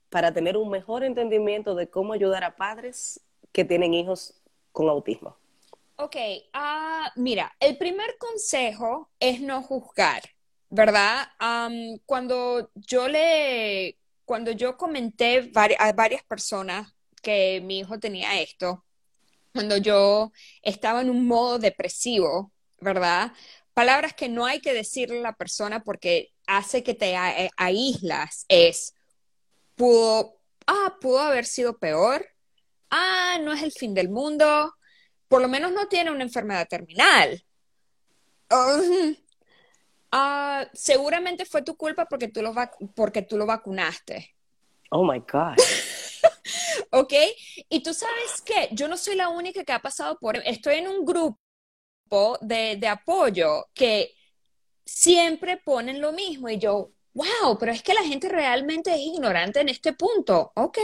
[0.09, 3.19] para tener un mejor entendimiento de cómo ayudar a padres
[3.51, 4.33] que tienen hijos
[4.71, 5.37] con autismo?
[5.97, 6.15] Ok,
[6.55, 10.23] uh, mira, el primer consejo es no juzgar,
[10.71, 11.27] ¿verdad?
[12.07, 18.83] cuando yo le, cuando yo comenté a varias personas que mi hijo tenía esto,
[19.53, 23.31] cuando yo estaba en un modo depresivo, ¿verdad?
[23.73, 28.45] Palabras que no hay que decirle a la persona porque hace que te eh, aíslas
[28.47, 28.93] es,
[29.75, 32.27] pudo, ah, pudo haber sido peor,
[32.89, 34.73] ah, no es el fin del mundo,
[35.27, 37.43] por lo menos no tiene una enfermedad terminal.
[40.13, 42.53] Ah, seguramente fue tu culpa porque tú, lo
[42.93, 44.35] porque tú lo vacunaste.
[44.89, 45.55] Oh my God.
[46.91, 47.13] ¿Ok?
[47.69, 50.87] Y tú sabes que yo no soy la única que ha pasado por, estoy en
[50.87, 51.37] un grupo
[52.41, 54.13] de, de apoyo que
[54.85, 59.61] siempre ponen lo mismo y yo, wow, pero es que la gente realmente es ignorante
[59.61, 60.51] en este punto.
[60.55, 60.79] Ok.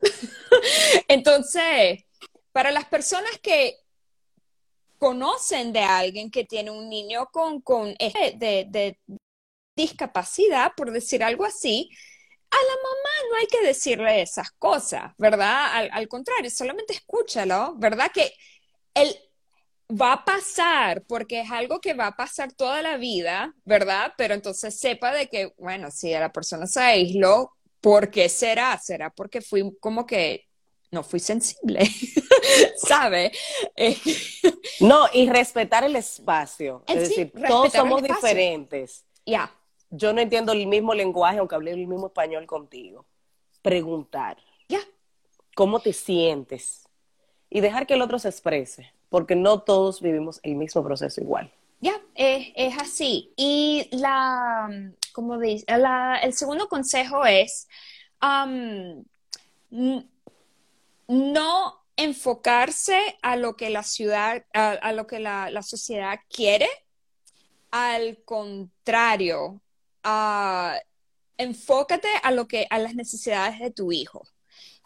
[1.08, 2.04] Entonces,
[2.52, 3.76] para las personas que
[4.98, 8.98] conocen de alguien que tiene un niño con, con este de, de
[9.76, 11.90] discapacidad, por decir algo así,
[12.50, 15.88] a la mamá no hay que decirle esas cosas, ¿verdad?
[15.92, 18.10] Al, contrario, solamente escúchalo, ¿verdad?
[18.12, 18.32] Que
[18.94, 19.14] él
[19.90, 24.14] va a pasar, porque es algo que va a pasar toda la vida, ¿verdad?
[24.16, 28.76] Pero entonces sepa de que, bueno, si a la persona se aisló, ¿por qué será?
[28.78, 30.46] ¿Será porque fui como que
[30.90, 31.88] no fui sensible?
[32.76, 33.30] ¿Sabe?
[34.80, 36.82] no, y respetar el espacio.
[36.88, 39.04] Es decir, todos somos diferentes.
[39.24, 39.54] Ya
[39.90, 43.04] yo no entiendo el mismo lenguaje, aunque hable el mismo español contigo.
[43.62, 44.38] Preguntar.
[44.68, 44.80] Ya.
[45.54, 46.88] ¿Cómo te sientes?
[47.50, 51.52] Y dejar que el otro se exprese, porque no todos vivimos el mismo proceso igual.
[51.80, 53.32] Ya, es, así.
[53.36, 54.68] Y la,
[55.12, 55.64] como dice,
[56.22, 57.68] el segundo consejo es
[58.22, 59.02] um,
[61.08, 66.68] no enfocarse a lo que la ciudad, a, lo que la, la sociedad quiere.
[67.70, 69.60] Al contrario,
[71.36, 74.26] enfócate a lo que a las necesidades de tu hijo.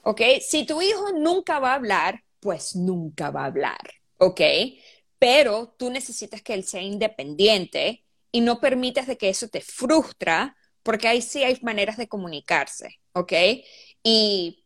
[0.02, 0.20] ¿Ok?
[0.40, 3.80] Si tu hijo nunca va a hablar, pues nunca va a hablar.
[4.18, 4.40] ¿Ok?
[5.18, 10.56] Pero tú necesitas que él sea independiente y no permitas de que eso te frustra,
[10.82, 13.00] porque ahí sí hay maneras de comunicarse.
[13.12, 13.32] ¿Ok?
[14.02, 14.64] Y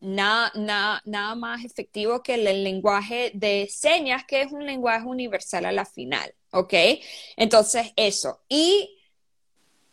[0.00, 5.72] nada, nada más efectivo que el, lenguaje de señas, que es un lenguaje universal a
[5.72, 6.74] la final, ¿ok?
[7.36, 8.40] Entonces, eso.
[8.48, 8.95] Y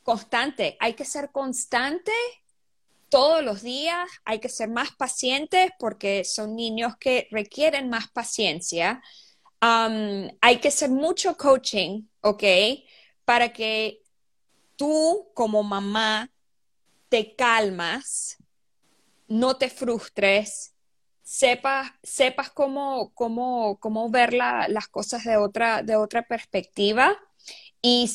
[0.04, 2.12] constante, hay que ser constante
[3.10, 9.02] todos los días, hay que ser más pacientes porque son niños que requieren más paciencia.
[9.62, 12.44] hay que hacer mucho coaching, ¿ok?
[13.26, 14.02] Para que
[14.76, 16.30] tú como mamá
[17.10, 18.38] te calmas
[19.28, 20.76] no te frustres,
[21.24, 27.18] sepas, sepas cómo, cómo, cómo ver las cosas de otra, de otra perspectiva
[27.82, 28.10] y,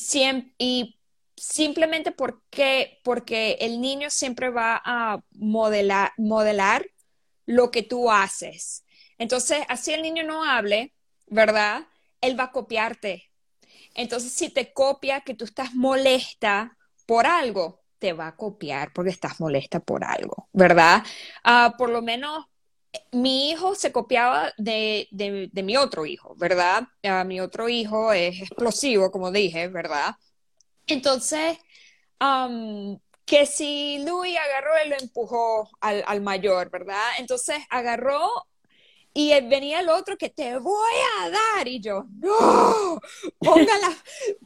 [0.59, 0.98] y
[1.41, 6.87] simplemente porque, porque el niño siempre va a modelar, modelar
[7.47, 8.85] lo que tú haces.
[9.19, 10.95] Entonces, así el niño no hable,
[11.27, 11.87] ¿verdad?
[12.21, 13.31] Él va a copiarte.
[13.95, 19.11] Entonces, si te copia que tú estás molesta por algo, te va a copiar porque
[19.11, 21.03] estás molesta por algo, ¿verdad?
[21.43, 22.47] Ah, por lo menos
[23.13, 25.09] mi hijo se copiaba de,
[25.53, 26.85] mi otro hijo, ¿verdad?
[27.03, 30.15] Ah, mi otro hijo es explosivo, como dije, ¿verdad?
[30.89, 31.59] Entonces,
[33.25, 37.07] que si Louis agarró y lo empujó al, al mayor, ¿verdad?
[37.19, 38.29] Entonces agarró
[39.15, 41.67] y venía el otro que te voy a dar.
[41.67, 43.01] Y yo, no,
[43.39, 43.73] ponga,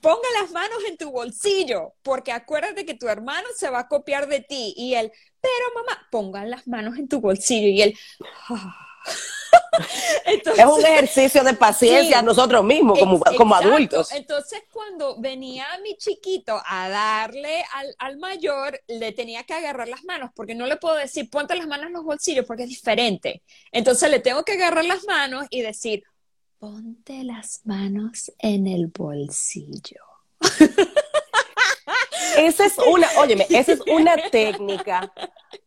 [0.00, 4.28] ponga las manos en tu bolsillo, porque acuérdate que tu hermano se va a copiar
[4.28, 4.72] de ti.
[4.76, 7.68] Y él, pero mamá, pongan las manos en tu bolsillo.
[7.68, 7.98] Y él,
[9.76, 14.12] ah" es un ejercicio de paciencia nosotros mismos como, como adultos.
[14.12, 17.64] Entonces, cuando venía mi chiquito a darle
[17.98, 21.66] al, mayor, le tenía que agarrar las manos, porque no le puedo decir, ponte las
[21.66, 23.42] manos en los bolsillos, porque es diferente.
[23.70, 26.04] Entonces, le tengo que agarrar las manos y decir,
[26.58, 30.00] ponte las manos en el bolsillo.
[32.36, 35.12] Esa es una, óyeme, esa es una técnica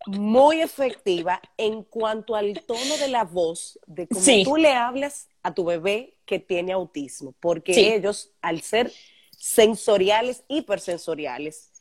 [0.08, 5.54] muy efectiva en cuanto al tono de la voz, de cómo tú le hablas a
[5.54, 8.92] tu bebé que tiene autismo, porque ellos, al ser
[9.38, 11.72] sensoriales, hipersensoriales,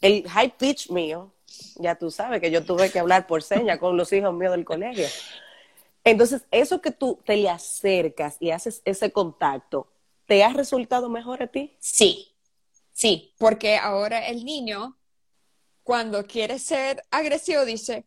[0.00, 1.32] el high pitch mío,
[1.76, 4.64] ya tú sabes que yo tuve que hablar por seña con los hijos míos del
[4.64, 5.06] colegio.
[6.04, 9.88] Entonces, eso que tú te le acercas y haces ese contacto,
[10.26, 11.74] ¿te ha resultado mejor a ti?
[11.78, 12.27] Sí,
[12.98, 14.98] sí, porque ahora el niño
[15.84, 18.06] cuando quiere ser agresivo dice,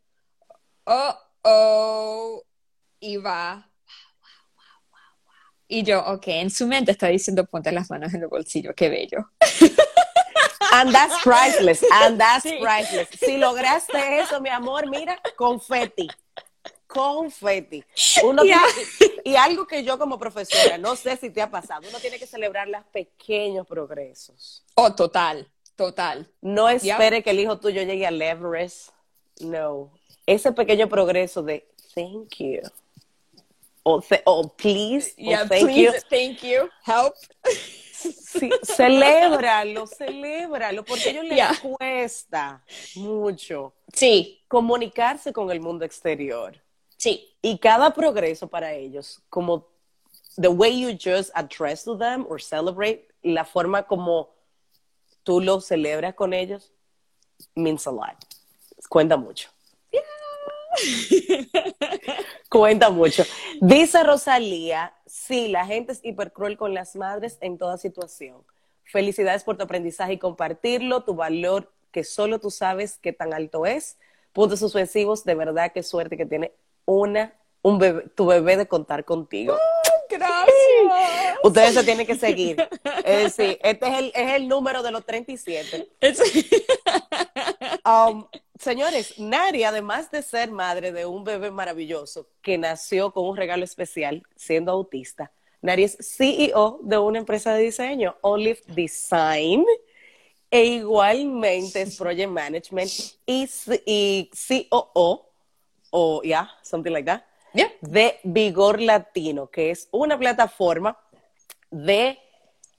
[0.83, 2.43] oh, oh,
[2.99, 3.71] y va.
[5.67, 8.89] Y yo, ok, en su mente está diciendo, ponte las manos en el bolsillo, qué
[8.89, 9.31] bello.
[10.73, 13.09] And that's priceless, and that's priceless.
[13.19, 16.07] Si lograste eso, mi amor, mira, confeti.
[16.91, 17.83] Confeti.
[18.23, 18.43] Uno
[19.23, 22.27] y algo que yo como profesora, no sé si te ha pasado, uno tiene que
[22.27, 24.65] celebrar los pequeños progresos.
[24.75, 26.27] Oh, total, Total.
[26.41, 28.89] No espere que el hijo tuyo llegue al Everest.
[29.39, 29.91] No.
[30.27, 32.61] Ese pequeño progreso de thank you.
[33.83, 33.99] O,
[34.55, 35.15] please.
[35.17, 35.91] Yeah, thank please, you.
[36.07, 36.69] Thank you.
[36.85, 37.15] Help.
[37.93, 42.63] Sí, celébralo, celébralo, porque a ellos les cuesta
[42.95, 44.43] mucho sí.
[44.47, 46.61] comunicarse con el mundo exterior.
[47.01, 47.35] Sí.
[47.41, 49.67] Y cada progreso para ellos, como
[50.37, 54.29] the way you just address to them or celebrate, la forma como
[55.23, 56.71] tú lo celebras con ellos,
[57.55, 58.23] means a lot.
[58.87, 59.49] Cuenta mucho.
[62.49, 63.23] Cuenta mucho.
[63.59, 68.43] Dice Rosalía, sí, la gente es hipercruel con las madres en toda situación.
[68.83, 73.65] Felicidades por tu aprendizaje y compartirlo, tu valor que solo tú sabes qué tan alto
[73.65, 73.97] es.
[74.33, 76.53] Puntos suspensivos, de verdad qué suerte que tiene
[76.85, 79.57] una, un bebé, tu bebé de contar contigo.
[80.09, 81.37] Gracias.
[81.43, 82.57] Ustedes se tienen que seguir.
[83.05, 85.89] Es decir, este es el, es el número de los 37.
[87.83, 88.27] Um,
[88.59, 93.63] señores, Nari, además de ser madre de un bebé maravilloso que nació con un regalo
[93.63, 99.65] especial siendo autista, Nari es CEO de una empresa de diseño, Olive Design,
[100.51, 102.91] e igualmente es Project Management
[103.25, 103.49] y,
[103.85, 104.29] y
[104.69, 105.30] COO,
[105.91, 107.23] o ya, yeah, something like that,
[107.81, 110.97] de Vigor Latino, que es una plataforma
[111.69, 112.17] de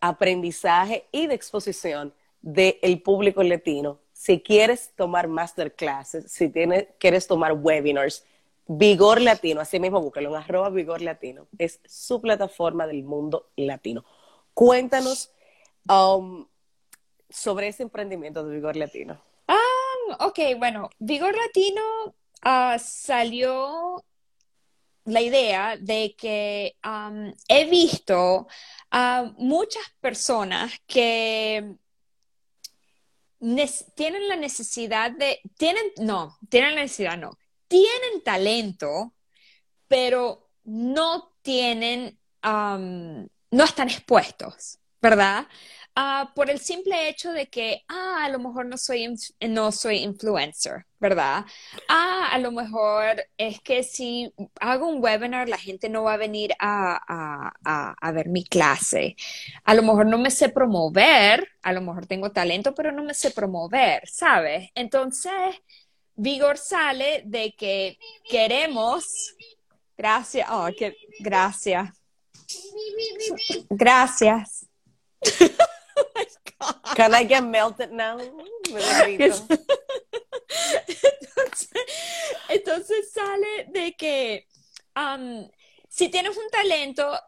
[0.00, 4.00] aprendizaje y de exposición del público latino.
[4.12, 8.24] Si quieres tomar masterclasses, si tienes, quieres tomar webinars,
[8.66, 14.04] Vigor Latino, así mismo búscalo en arroba Vigor Latino, es su plataforma del mundo latino.
[14.54, 15.32] Cuéntanos
[15.88, 16.46] um,
[17.28, 19.20] sobre ese emprendimiento de Vigor Latino.
[19.48, 24.04] Ah, ok, bueno, Vigor Latino ah, salió
[25.04, 26.76] la idea de que
[27.48, 28.46] he visto
[28.90, 31.76] a muchas personas que
[33.94, 37.36] tienen la necesidad de, tienen, no, tienen la necesidad, no,
[37.66, 39.14] tienen talento,
[39.88, 45.48] pero no tienen, no están expuestos, ¿verdad?
[45.94, 49.14] Ah, por el simple hecho de que, ah, a lo mejor no soy,
[49.46, 51.44] no soy influencer, ¿verdad?
[51.86, 56.16] Ah, a lo mejor es que si hago un webinar, la gente no va a
[56.16, 57.52] venir a,
[58.00, 59.16] a, ver mi clase.
[59.64, 63.12] A lo mejor no me sé promover, a lo mejor tengo talento, pero no me
[63.12, 64.70] sé promover, ¿sabes?
[64.74, 65.32] Entonces,
[66.14, 67.98] Vigor sale de que
[68.30, 69.34] queremos,
[69.96, 71.90] gracias, oh, que, gracias,
[73.68, 74.66] gracias.
[76.94, 78.18] Can I get melted now?
[82.48, 84.46] Entonces, sale de que
[84.96, 85.48] um,
[85.88, 87.18] si tienes un talento,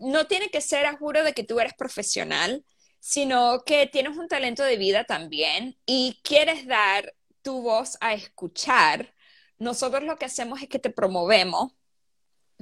[0.00, 2.64] no tiene que ser a juro de que tú eres profesional,
[3.00, 9.14] sino que tienes un talento de vida también y quieres dar tu voz a escuchar.
[9.58, 11.72] Nosotros lo que hacemos es que te promovemos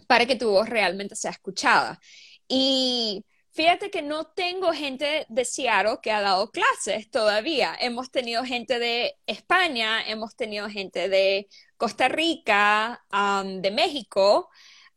[0.07, 2.01] para que tu voz realmente sea escuchada.
[2.49, 3.25] Y
[3.55, 7.77] Fíjate que no tengo gente de Seattle que ha dado clases todavía.
[7.79, 13.05] Hemos tenido gente de España, hemos tenido gente de Costa Rica,
[13.45, 14.49] de México,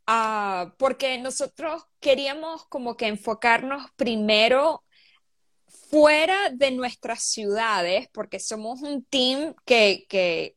[0.08, 4.86] ah, porque nosotros queríamos como que enfocarnos primero
[5.90, 10.56] fuera de nuestras ciudades, porque somos un team que, que,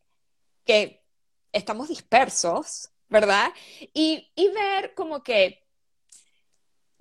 [1.52, 3.52] estamos dispersos, ¿verdad?
[3.92, 5.67] Y, y ver como que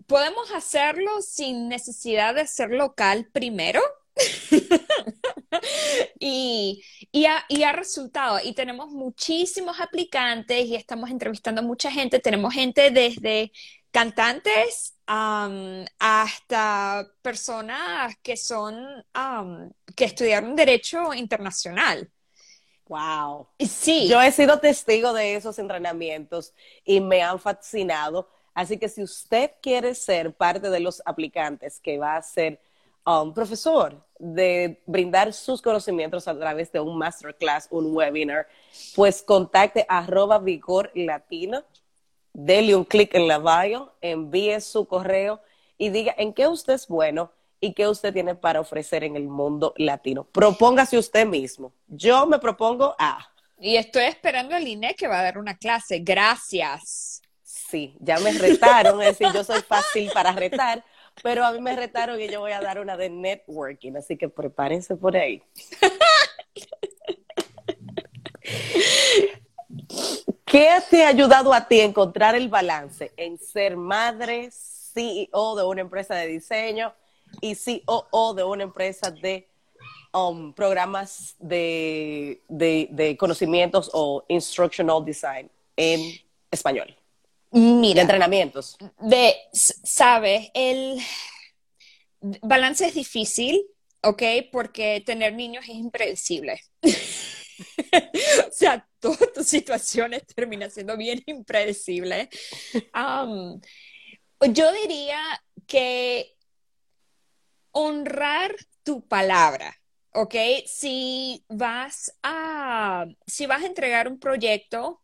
[0.07, 3.81] podemos hacerlo sin necesidad de ser local primero.
[6.19, 6.81] y,
[7.25, 8.39] ha, resultado.
[8.43, 12.19] Y tenemos muchísimos aplicantes y estamos entrevistando a mucha gente.
[12.19, 13.51] Tenemos gente desde
[13.91, 19.05] cantantes hasta personas que son,
[19.95, 22.09] que estudiaron Derecho Internacional.
[22.87, 23.49] Wow.
[23.59, 24.07] Sí.
[24.07, 26.53] Yo he sido testigo de esos entrenamientos
[26.85, 31.99] y me han fascinado Así que si usted quiere ser parte de los aplicantes que
[31.99, 32.59] va a ser
[33.05, 38.47] um, profesor de brindar sus conocimientos a través de un masterclass, un webinar,
[38.95, 41.63] pues contacte arroba vigor latino,
[42.33, 45.39] dele un clic en la bio, envíe su correo
[45.77, 49.27] y diga en qué usted es bueno y qué usted tiene para ofrecer en el
[49.27, 50.23] mundo latino.
[50.23, 51.73] Propóngase usted mismo.
[51.85, 53.19] Yo me propongo a...
[53.59, 55.99] Y estoy esperando a Liné que va a dar una clase.
[55.99, 57.21] Gracias
[57.67, 60.83] sí, ya me retaron, es decir, yo soy fácil para retar,
[61.21, 64.29] pero a mí me retaron y yo voy a dar una de networking, así que
[64.29, 65.43] prepárense por ahí.
[70.45, 75.63] ¿Qué te ha ayudado a ti a encontrar el balance en ser madre, CEO de
[75.65, 76.93] una empresa de diseño
[77.41, 77.55] y
[77.85, 79.45] COO de una empresa de
[80.13, 85.99] um, programas de, de conocimientos o instructional design en
[86.49, 86.96] español?
[87.57, 88.77] Mira, entrenamientos.
[88.99, 90.99] De, sabes, el
[92.43, 93.65] balance es difícil,
[94.03, 94.21] ¿ok?
[94.51, 96.61] Porque tener niños es impredecible.
[96.83, 102.29] o sea, todas tus situaciones terminan siendo bien impredecibles.
[102.93, 105.19] yo diría
[105.65, 106.35] que
[107.71, 109.81] honrar tu palabra,
[110.13, 110.35] ¿ok?
[110.67, 115.01] Si vas a, si vas a entregar un proyecto,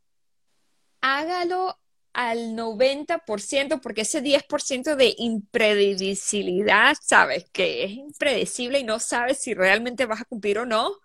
[1.01, 1.79] hágalo
[2.13, 9.53] al 90%, porque ese 10% de impredecibilidad, sabes, que es impredecible y no sabes si
[9.53, 10.95] realmente vas a cumplir o no,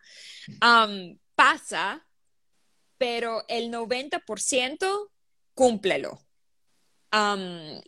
[1.35, 2.07] pasa,
[2.99, 5.11] pero el 90%
[5.55, 6.21] cúmplelo.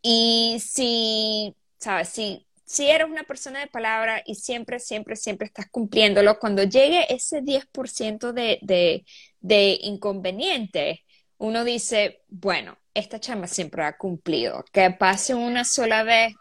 [0.03, 5.68] y si, sabes, si, si eres una persona de palabra y siempre, siempre, siempre estás
[5.71, 9.05] cumpliéndolo, cuando llegue ese 10% de, de,
[9.41, 11.05] de inconveniente,
[11.37, 14.64] uno dice, bueno, esta chama siempre ha cumplido.
[14.72, 16.34] Que pase una sola vez,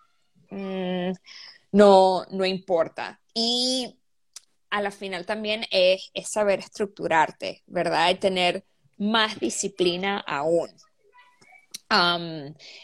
[0.49, 1.11] mm,
[1.71, 3.19] no, no importa.
[3.33, 3.99] Y
[4.69, 8.09] a la final también es, saber estructurarte, ¿verdad?
[8.11, 8.65] Y tener
[8.97, 10.69] más disciplina aún.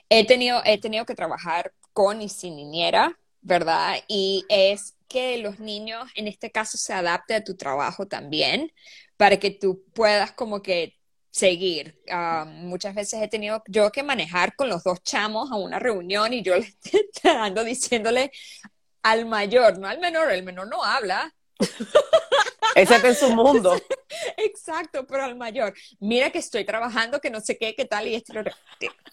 [0.09, 3.97] he, tenido, he tenido que trabajar con y sin niñera, ¿verdad?
[4.07, 8.71] Y es que los niños en este caso se adapten a tu trabajo también
[9.17, 10.97] para que tú puedas como que
[11.35, 12.01] seguir.
[12.09, 16.31] Ah, muchas veces he tenido yo que manejar con los dos chamos a una reunión
[16.31, 16.73] y yo le
[17.29, 18.31] ando diciéndole
[19.03, 21.35] al mayor, no al menor, el menor no habla.
[22.73, 23.75] Ese es su mundo.
[24.37, 28.15] Exacto, pero al mayor, mira que estoy trabajando, que no sé qué, qué tal, y
[28.15, 28.33] esto.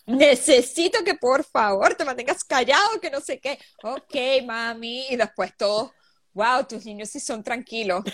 [0.07, 3.59] Necesito que por favor te mantengas callado, que no sé qué.
[3.83, 5.93] Ok, mami, y después todo,
[6.35, 8.05] wow, tus niños sí son tranquilos.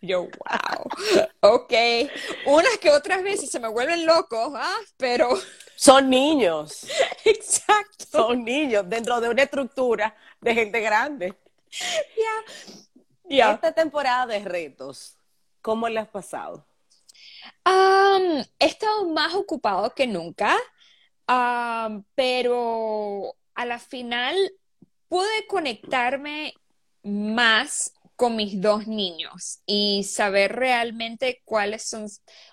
[0.00, 0.84] Yo, wow.
[1.40, 1.72] Ok.
[2.46, 4.76] Unas que otras veces se me vuelven locos, ¿ah?
[4.96, 5.30] Pero.
[5.76, 6.86] Son niños.
[7.24, 8.04] Exacto.
[8.10, 11.34] Son niños dentro de una estructura de gente grande.
[11.70, 12.52] Ya.
[13.24, 13.52] Ya.
[13.52, 15.16] Esta temporada de retos,
[15.60, 16.66] ¿cómo le has pasado?
[17.64, 20.56] Um, he estado más ocupado que nunca,
[21.28, 24.34] um, pero a la final
[25.08, 26.54] pude conectarme
[27.02, 32.08] más con mis dos niños y saber realmente cuáles son,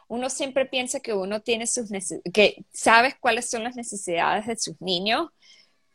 [0.08, 1.90] uno siempre piensa que uno tiene sus
[2.32, 5.30] que sabes cuáles son las necesidades de sus niños,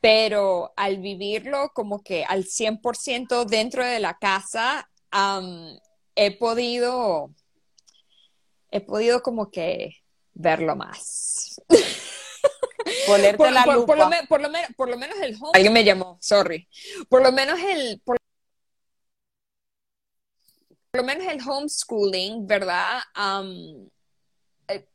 [0.01, 4.91] pero al vivirlo como que al 100% dentro de la casa,
[6.17, 7.33] he podido,
[8.73, 9.99] he podido como que
[10.35, 11.61] verlo más.
[13.07, 13.87] Ponerte por, la por- lupa.
[13.87, 15.53] por lo, por lo por lo menos el home.
[15.55, 16.69] Alguien me llamó, sorry.
[17.09, 18.03] Por lo menos el,
[20.91, 23.01] por, lo menos el homeschooling, ¿verdad?
[24.69, 24.87] Eh,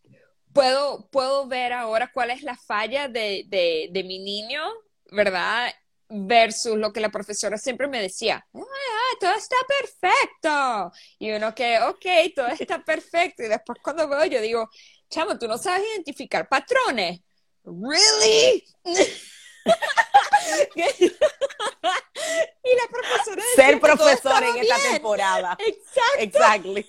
[0.54, 4.62] puedo, puedo ver ahora cuál es la falla de, de, mi niño,
[5.12, 5.72] ¿verdad?
[6.08, 10.92] Versus lo que la profesora siempre me decía, ah, todo está perfecto.
[11.20, 13.44] Y uno que, ok, todo está perfecto.
[13.44, 14.70] Y después cuando veo, yo digo,
[15.10, 17.22] chamo, tú no sabes identificar patrones.
[17.64, 18.64] ¿Really?
[20.76, 21.06] y
[22.76, 25.58] la profesora decía Ser profesor en esta temporada.
[25.60, 26.20] Exacto.
[26.20, 26.86] Exactly.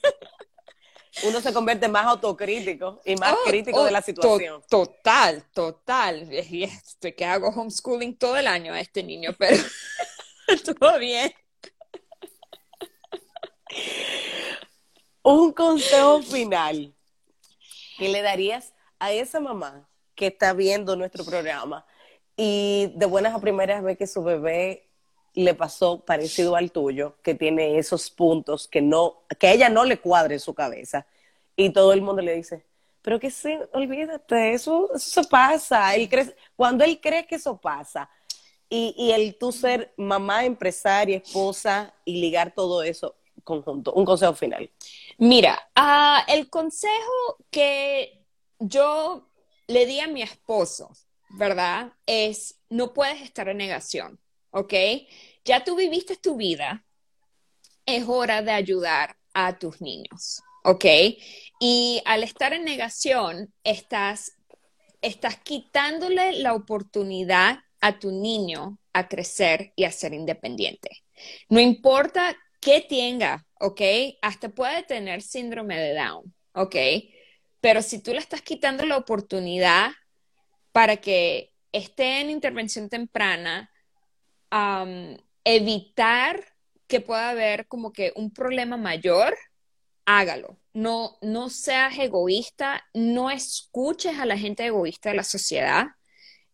[1.22, 4.62] Uno se convierte más autocrítico y más Oh, crítico oh, de la to- situación.
[4.68, 6.28] total, total.
[6.30, 9.56] Y estoy que hago homeschooling todo el año a este niño, pero
[10.78, 11.32] todo bien.
[15.22, 16.94] Un consejo final
[17.98, 21.84] que le darías a esa mamá que está viendo nuestro programa
[22.36, 24.88] y de buenas a primeras ve que su bebé
[25.34, 29.98] le pasó parecido al tuyo, que tiene esos puntos que no, que ella no le
[30.00, 31.06] cuadre en su cabeza
[31.56, 32.64] y todo el mundo le dice,
[33.02, 35.92] pero que sí, olvídate, eso, eso pasa.
[36.56, 38.10] Cuando él cree que eso pasa
[38.68, 43.14] y, y el tú ser mamá, empresaria, esposa y ligar todo eso
[43.44, 44.68] conjunto, un consejo final.
[45.18, 48.24] Mira, ah, el consejo que
[48.58, 49.28] yo
[49.68, 50.90] le di a mi esposo,
[51.36, 51.92] ¿verdad?
[52.06, 54.20] Es, no puedes estar en negación,
[54.50, 54.74] ¿ok?
[55.44, 56.84] Ya tú viviste tu vida,
[57.84, 60.84] es hora de ayudar a tus niños, ¿ok?
[61.60, 64.32] Y al estar en negación, estás,
[65.02, 70.90] estás quitándole la oportunidad a tu niño a crecer y a ser independiente.
[71.48, 73.80] No importa qué tenga, ¿ok?
[74.22, 76.76] Hasta puede tener síndrome de Down, ¿ok?
[77.60, 79.92] Pero si tú le estás quitando la oportunidad
[80.76, 83.72] para que esté en intervención temprana,
[85.42, 86.44] evitar
[86.86, 89.38] que pueda haber como que un problema mayor,
[90.04, 90.58] hágalo.
[90.74, 95.86] No, no seas egoísta, no escuches a la gente egoísta de la sociedad.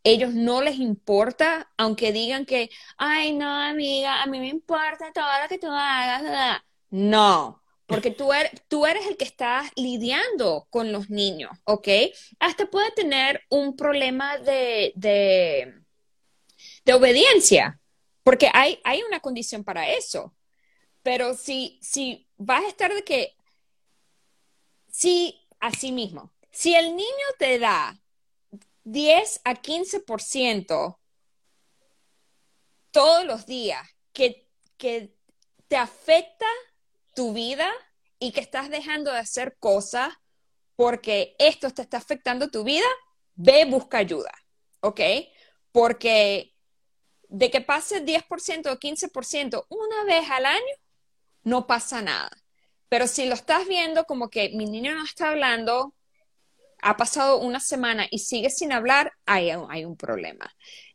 [0.04, 5.42] Ellos no les importa, aunque digan que, ay, no, amiga, a mí me importa todo
[5.42, 6.22] lo que tú hagas.
[6.22, 6.64] bla".
[6.90, 11.88] No, porque tú eres, tú eres el que está lidiando con los niños, ¿ok?
[12.38, 15.74] Hasta puede tener un problema de, de,
[16.84, 17.80] de obediencia,
[18.22, 20.34] porque hay, hay una condición para eso.
[21.02, 23.34] Pero si, si vas a estar de que,
[24.88, 28.00] si, así mismo, si el niño te da
[28.84, 30.98] 10 a 15%
[32.90, 35.14] todos los días que, que
[35.66, 36.46] te afecta
[37.14, 37.70] tu vida
[38.18, 40.14] y que estás dejando de hacer cosas
[40.76, 42.86] porque esto te está afectando tu vida,
[43.34, 44.32] ve, busca ayuda,
[44.80, 45.00] ¿ok?
[45.70, 46.54] Porque
[47.28, 50.74] de que pase 10% o 15% una vez al año,
[51.44, 52.30] no pasa nada.
[52.88, 55.94] Pero si lo estás viendo como que mi niño no está hablando,
[56.82, 60.52] ha pasado una semana y sigue sin hablar, hay, hay un problema.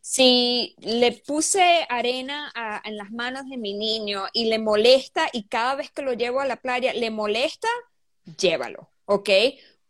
[0.10, 2.49] Si le puse arena
[2.86, 6.39] en las manos de mi niño y le molesta y cada vez que lo llevo
[6.39, 7.68] a la playa le molesta,
[8.39, 9.30] llévalo, ¿ok?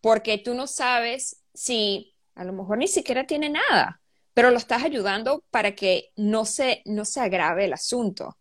[0.02, 4.02] Porque tú no sabes si a lo mejor ni siquiera tiene nada,
[4.34, 8.40] pero lo estás ayudando para que no se, no se agrave el asunto.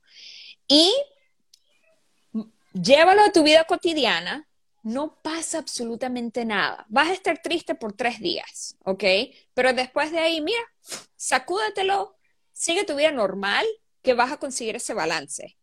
[0.67, 0.91] Y
[2.73, 4.46] llévalo a tu vida cotidiana,
[4.87, 6.87] no pasa absolutamente nada.
[6.89, 9.03] Vas a estar triste por tres días, ¿ok?
[9.53, 10.61] Pero después de ahí, mira,
[11.17, 12.17] sacúdatelo,
[12.53, 13.67] sigue tu vida normal,
[14.01, 15.59] que vas a conseguir ese balance.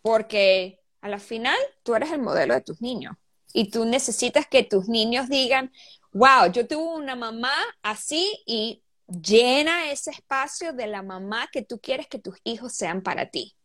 [0.00, 3.16] Porque a la final tú eres el modelo de tus niños
[3.52, 5.72] y tú necesitas que tus niños digan,
[6.12, 11.80] wow, yo tuve una mamá así y llena ese espacio de la mamá que tú
[11.80, 13.56] quieres que tus hijos sean para ti.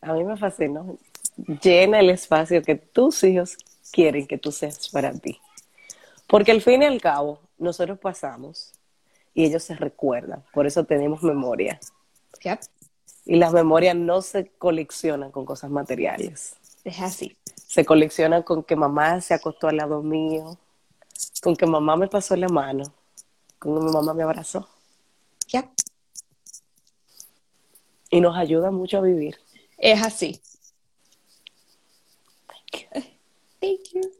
[0.00, 0.98] A mí me fascinó.
[1.36, 3.56] Llena el espacio que tus hijos
[3.92, 5.40] quieren que tú seas para ti.
[6.26, 8.72] Porque al fin y al cabo, nosotros pasamos
[9.34, 10.44] y ellos se recuerdan.
[10.52, 11.78] Por eso tenemos memoria.
[13.24, 16.56] Y las memorias no se coleccionan con cosas materiales.
[16.84, 17.36] Es así.
[17.66, 20.56] Se coleccionan con que mamá se acostó al lado mío,
[21.42, 22.84] con que mamá me pasó la mano,
[23.58, 24.68] con que mi mamá me abrazó.
[28.10, 29.36] Y nos ayuda mucho a vivir.
[29.76, 30.40] Es así.
[33.60, 34.12] Thank you.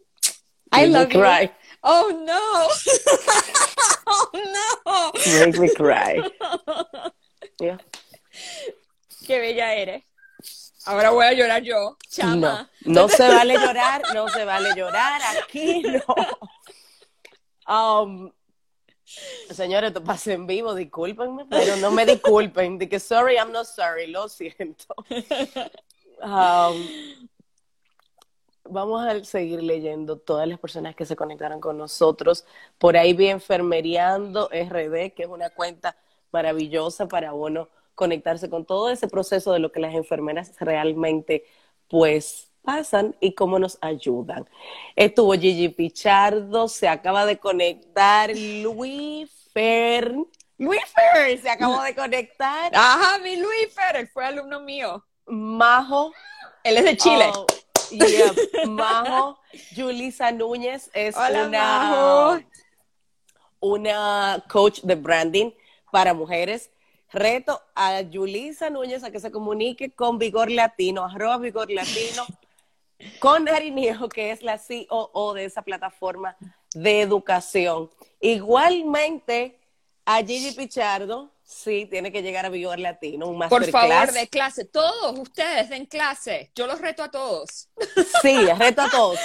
[0.73, 1.21] I love you.
[1.21, 1.51] Cry.
[1.83, 2.69] Oh no.
[4.07, 5.45] oh no.
[5.45, 6.23] Make me cry.
[7.61, 7.79] Yeah.
[9.27, 10.05] Qué bella eres.
[10.87, 12.71] Ahora voy a llorar yo, chama.
[12.85, 16.05] No, no se vale llorar, no se vale llorar, aquí no.
[17.69, 18.33] Um,
[19.51, 23.67] señores, esto pasa en vivo, discúlpenme, pero no me disculpen, de que sorry, I'm not
[23.67, 24.95] sorry, lo siento.
[26.19, 26.89] Um,
[28.71, 32.45] vamos a seguir leyendo todas las personas que se conectaron con nosotros.
[32.79, 35.97] Por ahí vi Enfermeriando RD, que es una cuenta
[36.33, 41.45] maravillosa para uno conectarse con todo ese proceso de lo que las enfermeras realmente
[41.89, 44.49] pues pasan y cómo nos ayudan.
[44.97, 50.13] Estuvo Gigi Pichardo, se acaba de conectar Luis Fer.
[50.59, 52.73] Luis Fer se acabó de conectar.
[52.75, 55.05] Ajá, mi Luis Fer, fue alumno mío.
[55.27, 56.13] Majo.
[56.65, 57.31] Él es de Chile.
[57.35, 57.47] Oh,
[58.67, 59.39] Majo.
[59.75, 62.47] Julisa Núñez es una,
[63.61, 65.51] una coach de branding
[65.91, 66.71] para mujeres
[67.13, 72.27] Reto a Yulisa Núñez a que se comunique con Vigor Latino, arroba Vigor Latino,
[73.21, 76.37] con Ariniejo, que es la COO de esa plataforma
[76.75, 77.91] de educación.
[78.21, 79.59] Igualmente,
[80.05, 84.65] a Gigi Pichardo, sí, tiene que llegar a Vigor Latino, un Por favor, de clase.
[84.65, 86.51] Todos ustedes den clase.
[86.55, 87.69] Yo los reto a todos.
[88.21, 89.19] Sí, reto a todos.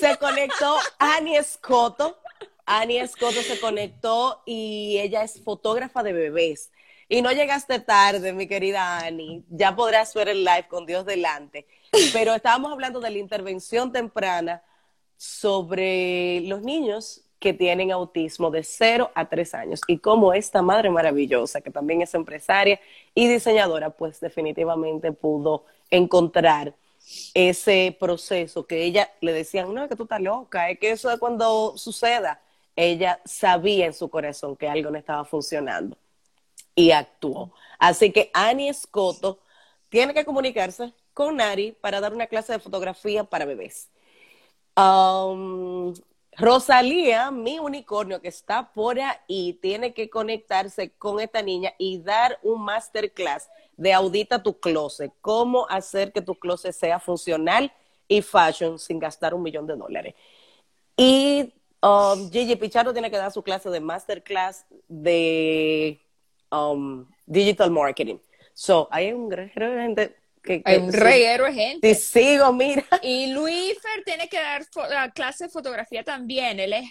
[0.00, 2.18] Se conectó Ani Escoto.
[2.64, 6.72] Ani Escoto se conectó y ella es fotógrafa de bebés.
[7.08, 9.44] Y no llegaste tarde, mi querida Ani.
[9.48, 11.68] Ya podrás ver el live con Dios delante.
[12.12, 14.64] Pero estábamos hablando de la intervención temprana
[15.16, 20.90] sobre los niños que tienen autismo de 0 a 3 años y cómo esta madre
[20.90, 22.80] maravillosa, que también es empresaria
[23.14, 26.74] y diseñadora, pues definitivamente pudo encontrar
[27.34, 31.08] ese proceso que ella le decían, no, es que tú estás loca, es que eso
[31.08, 32.42] es cuando suceda.
[32.74, 35.96] Ella sabía en su corazón que algo no estaba funcionando
[36.74, 37.52] y actuó.
[37.78, 39.38] Así que Annie Escoto
[39.88, 43.88] tiene que comunicarse con Nari para dar una clase de fotografía para bebés.
[44.76, 45.94] Um,
[46.38, 52.38] Rosalía, mi unicornio que está por ahí, tiene que conectarse con esta niña y dar
[52.42, 57.72] un masterclass de audita tu closet, cómo hacer que tu closet sea funcional
[58.06, 60.14] y fashion sin gastar un millón de dólares.
[60.96, 66.00] Y um, Gigi Pichardo tiene que dar su clase de masterclass de
[66.50, 68.18] um, digital marketing.
[68.52, 70.16] So, hay un de gente
[70.46, 71.88] que, hay un reguero de gente.
[71.88, 72.84] Te sigo, mira.
[73.02, 76.58] Y Luis Fer tiene que dar la clase de fotografía también.
[76.58, 76.90] Él es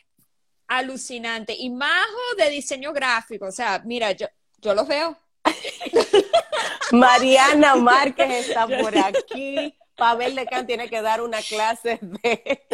[0.67, 1.55] alucinante.
[1.57, 3.47] Y Majo de diseño gráfico.
[3.47, 4.27] O sea, mira, yo,
[4.59, 5.17] yo los veo.
[6.91, 9.73] Mariana Márquez está por aquí.
[9.95, 12.67] Pavel Lecan tiene que dar una clase de,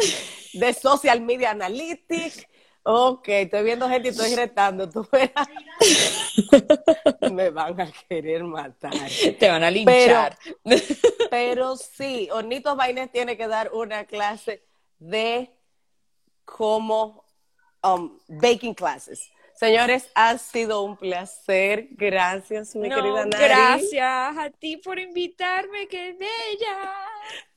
[0.52, 2.46] de social media analytics.
[2.84, 4.90] Ok, estoy viendo gente y estoy retando.
[4.90, 5.06] Tú
[7.32, 8.92] Me van a querer matar.
[9.38, 10.36] Te van a linchar.
[11.30, 14.64] Pero, sí, Ornitos Baines tiene que dar una clase
[14.98, 15.54] de
[16.44, 17.24] cómo
[17.84, 19.30] um, baking classes.
[19.54, 21.86] Señores, ha sido un placer.
[21.92, 23.44] Gracias, mi querida Nari.
[23.44, 26.90] Gracias a ti por invitarme, qué bella.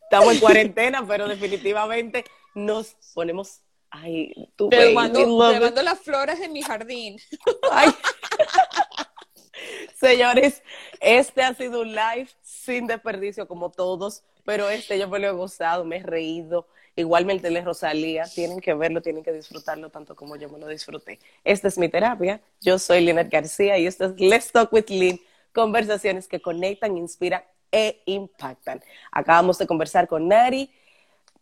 [0.03, 2.23] Estamos en cuarentena, pero definitivamente
[2.53, 3.64] nos ponemos
[4.01, 7.17] Ay, tú te, mando, las flores de mi jardín.
[9.99, 10.61] Señores,
[10.99, 15.31] este ha sido un live sin desperdicio como todos, pero este yo me lo he
[15.31, 16.67] gozado, me he reído.
[16.97, 21.19] Igualmente les Rosalía, tienen que verlo, tienen que disfrutarlo tanto como yo me lo disfruté.
[21.43, 25.19] Esta es mi terapia, yo soy Lynette García y esto es Let's Talk with Lynn,
[25.53, 28.81] conversaciones que conectan, inspiran e impactan.
[29.11, 30.71] Acabamos de conversar con Nari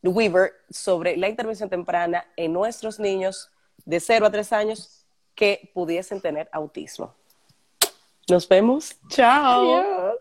[0.10, 3.50] Weaver sobre la intervención temprana en nuestros niños
[3.86, 7.14] de 0 a 3 años que pudiesen tener autismo.
[8.30, 8.96] Nos vemos.
[9.10, 10.18] Chao.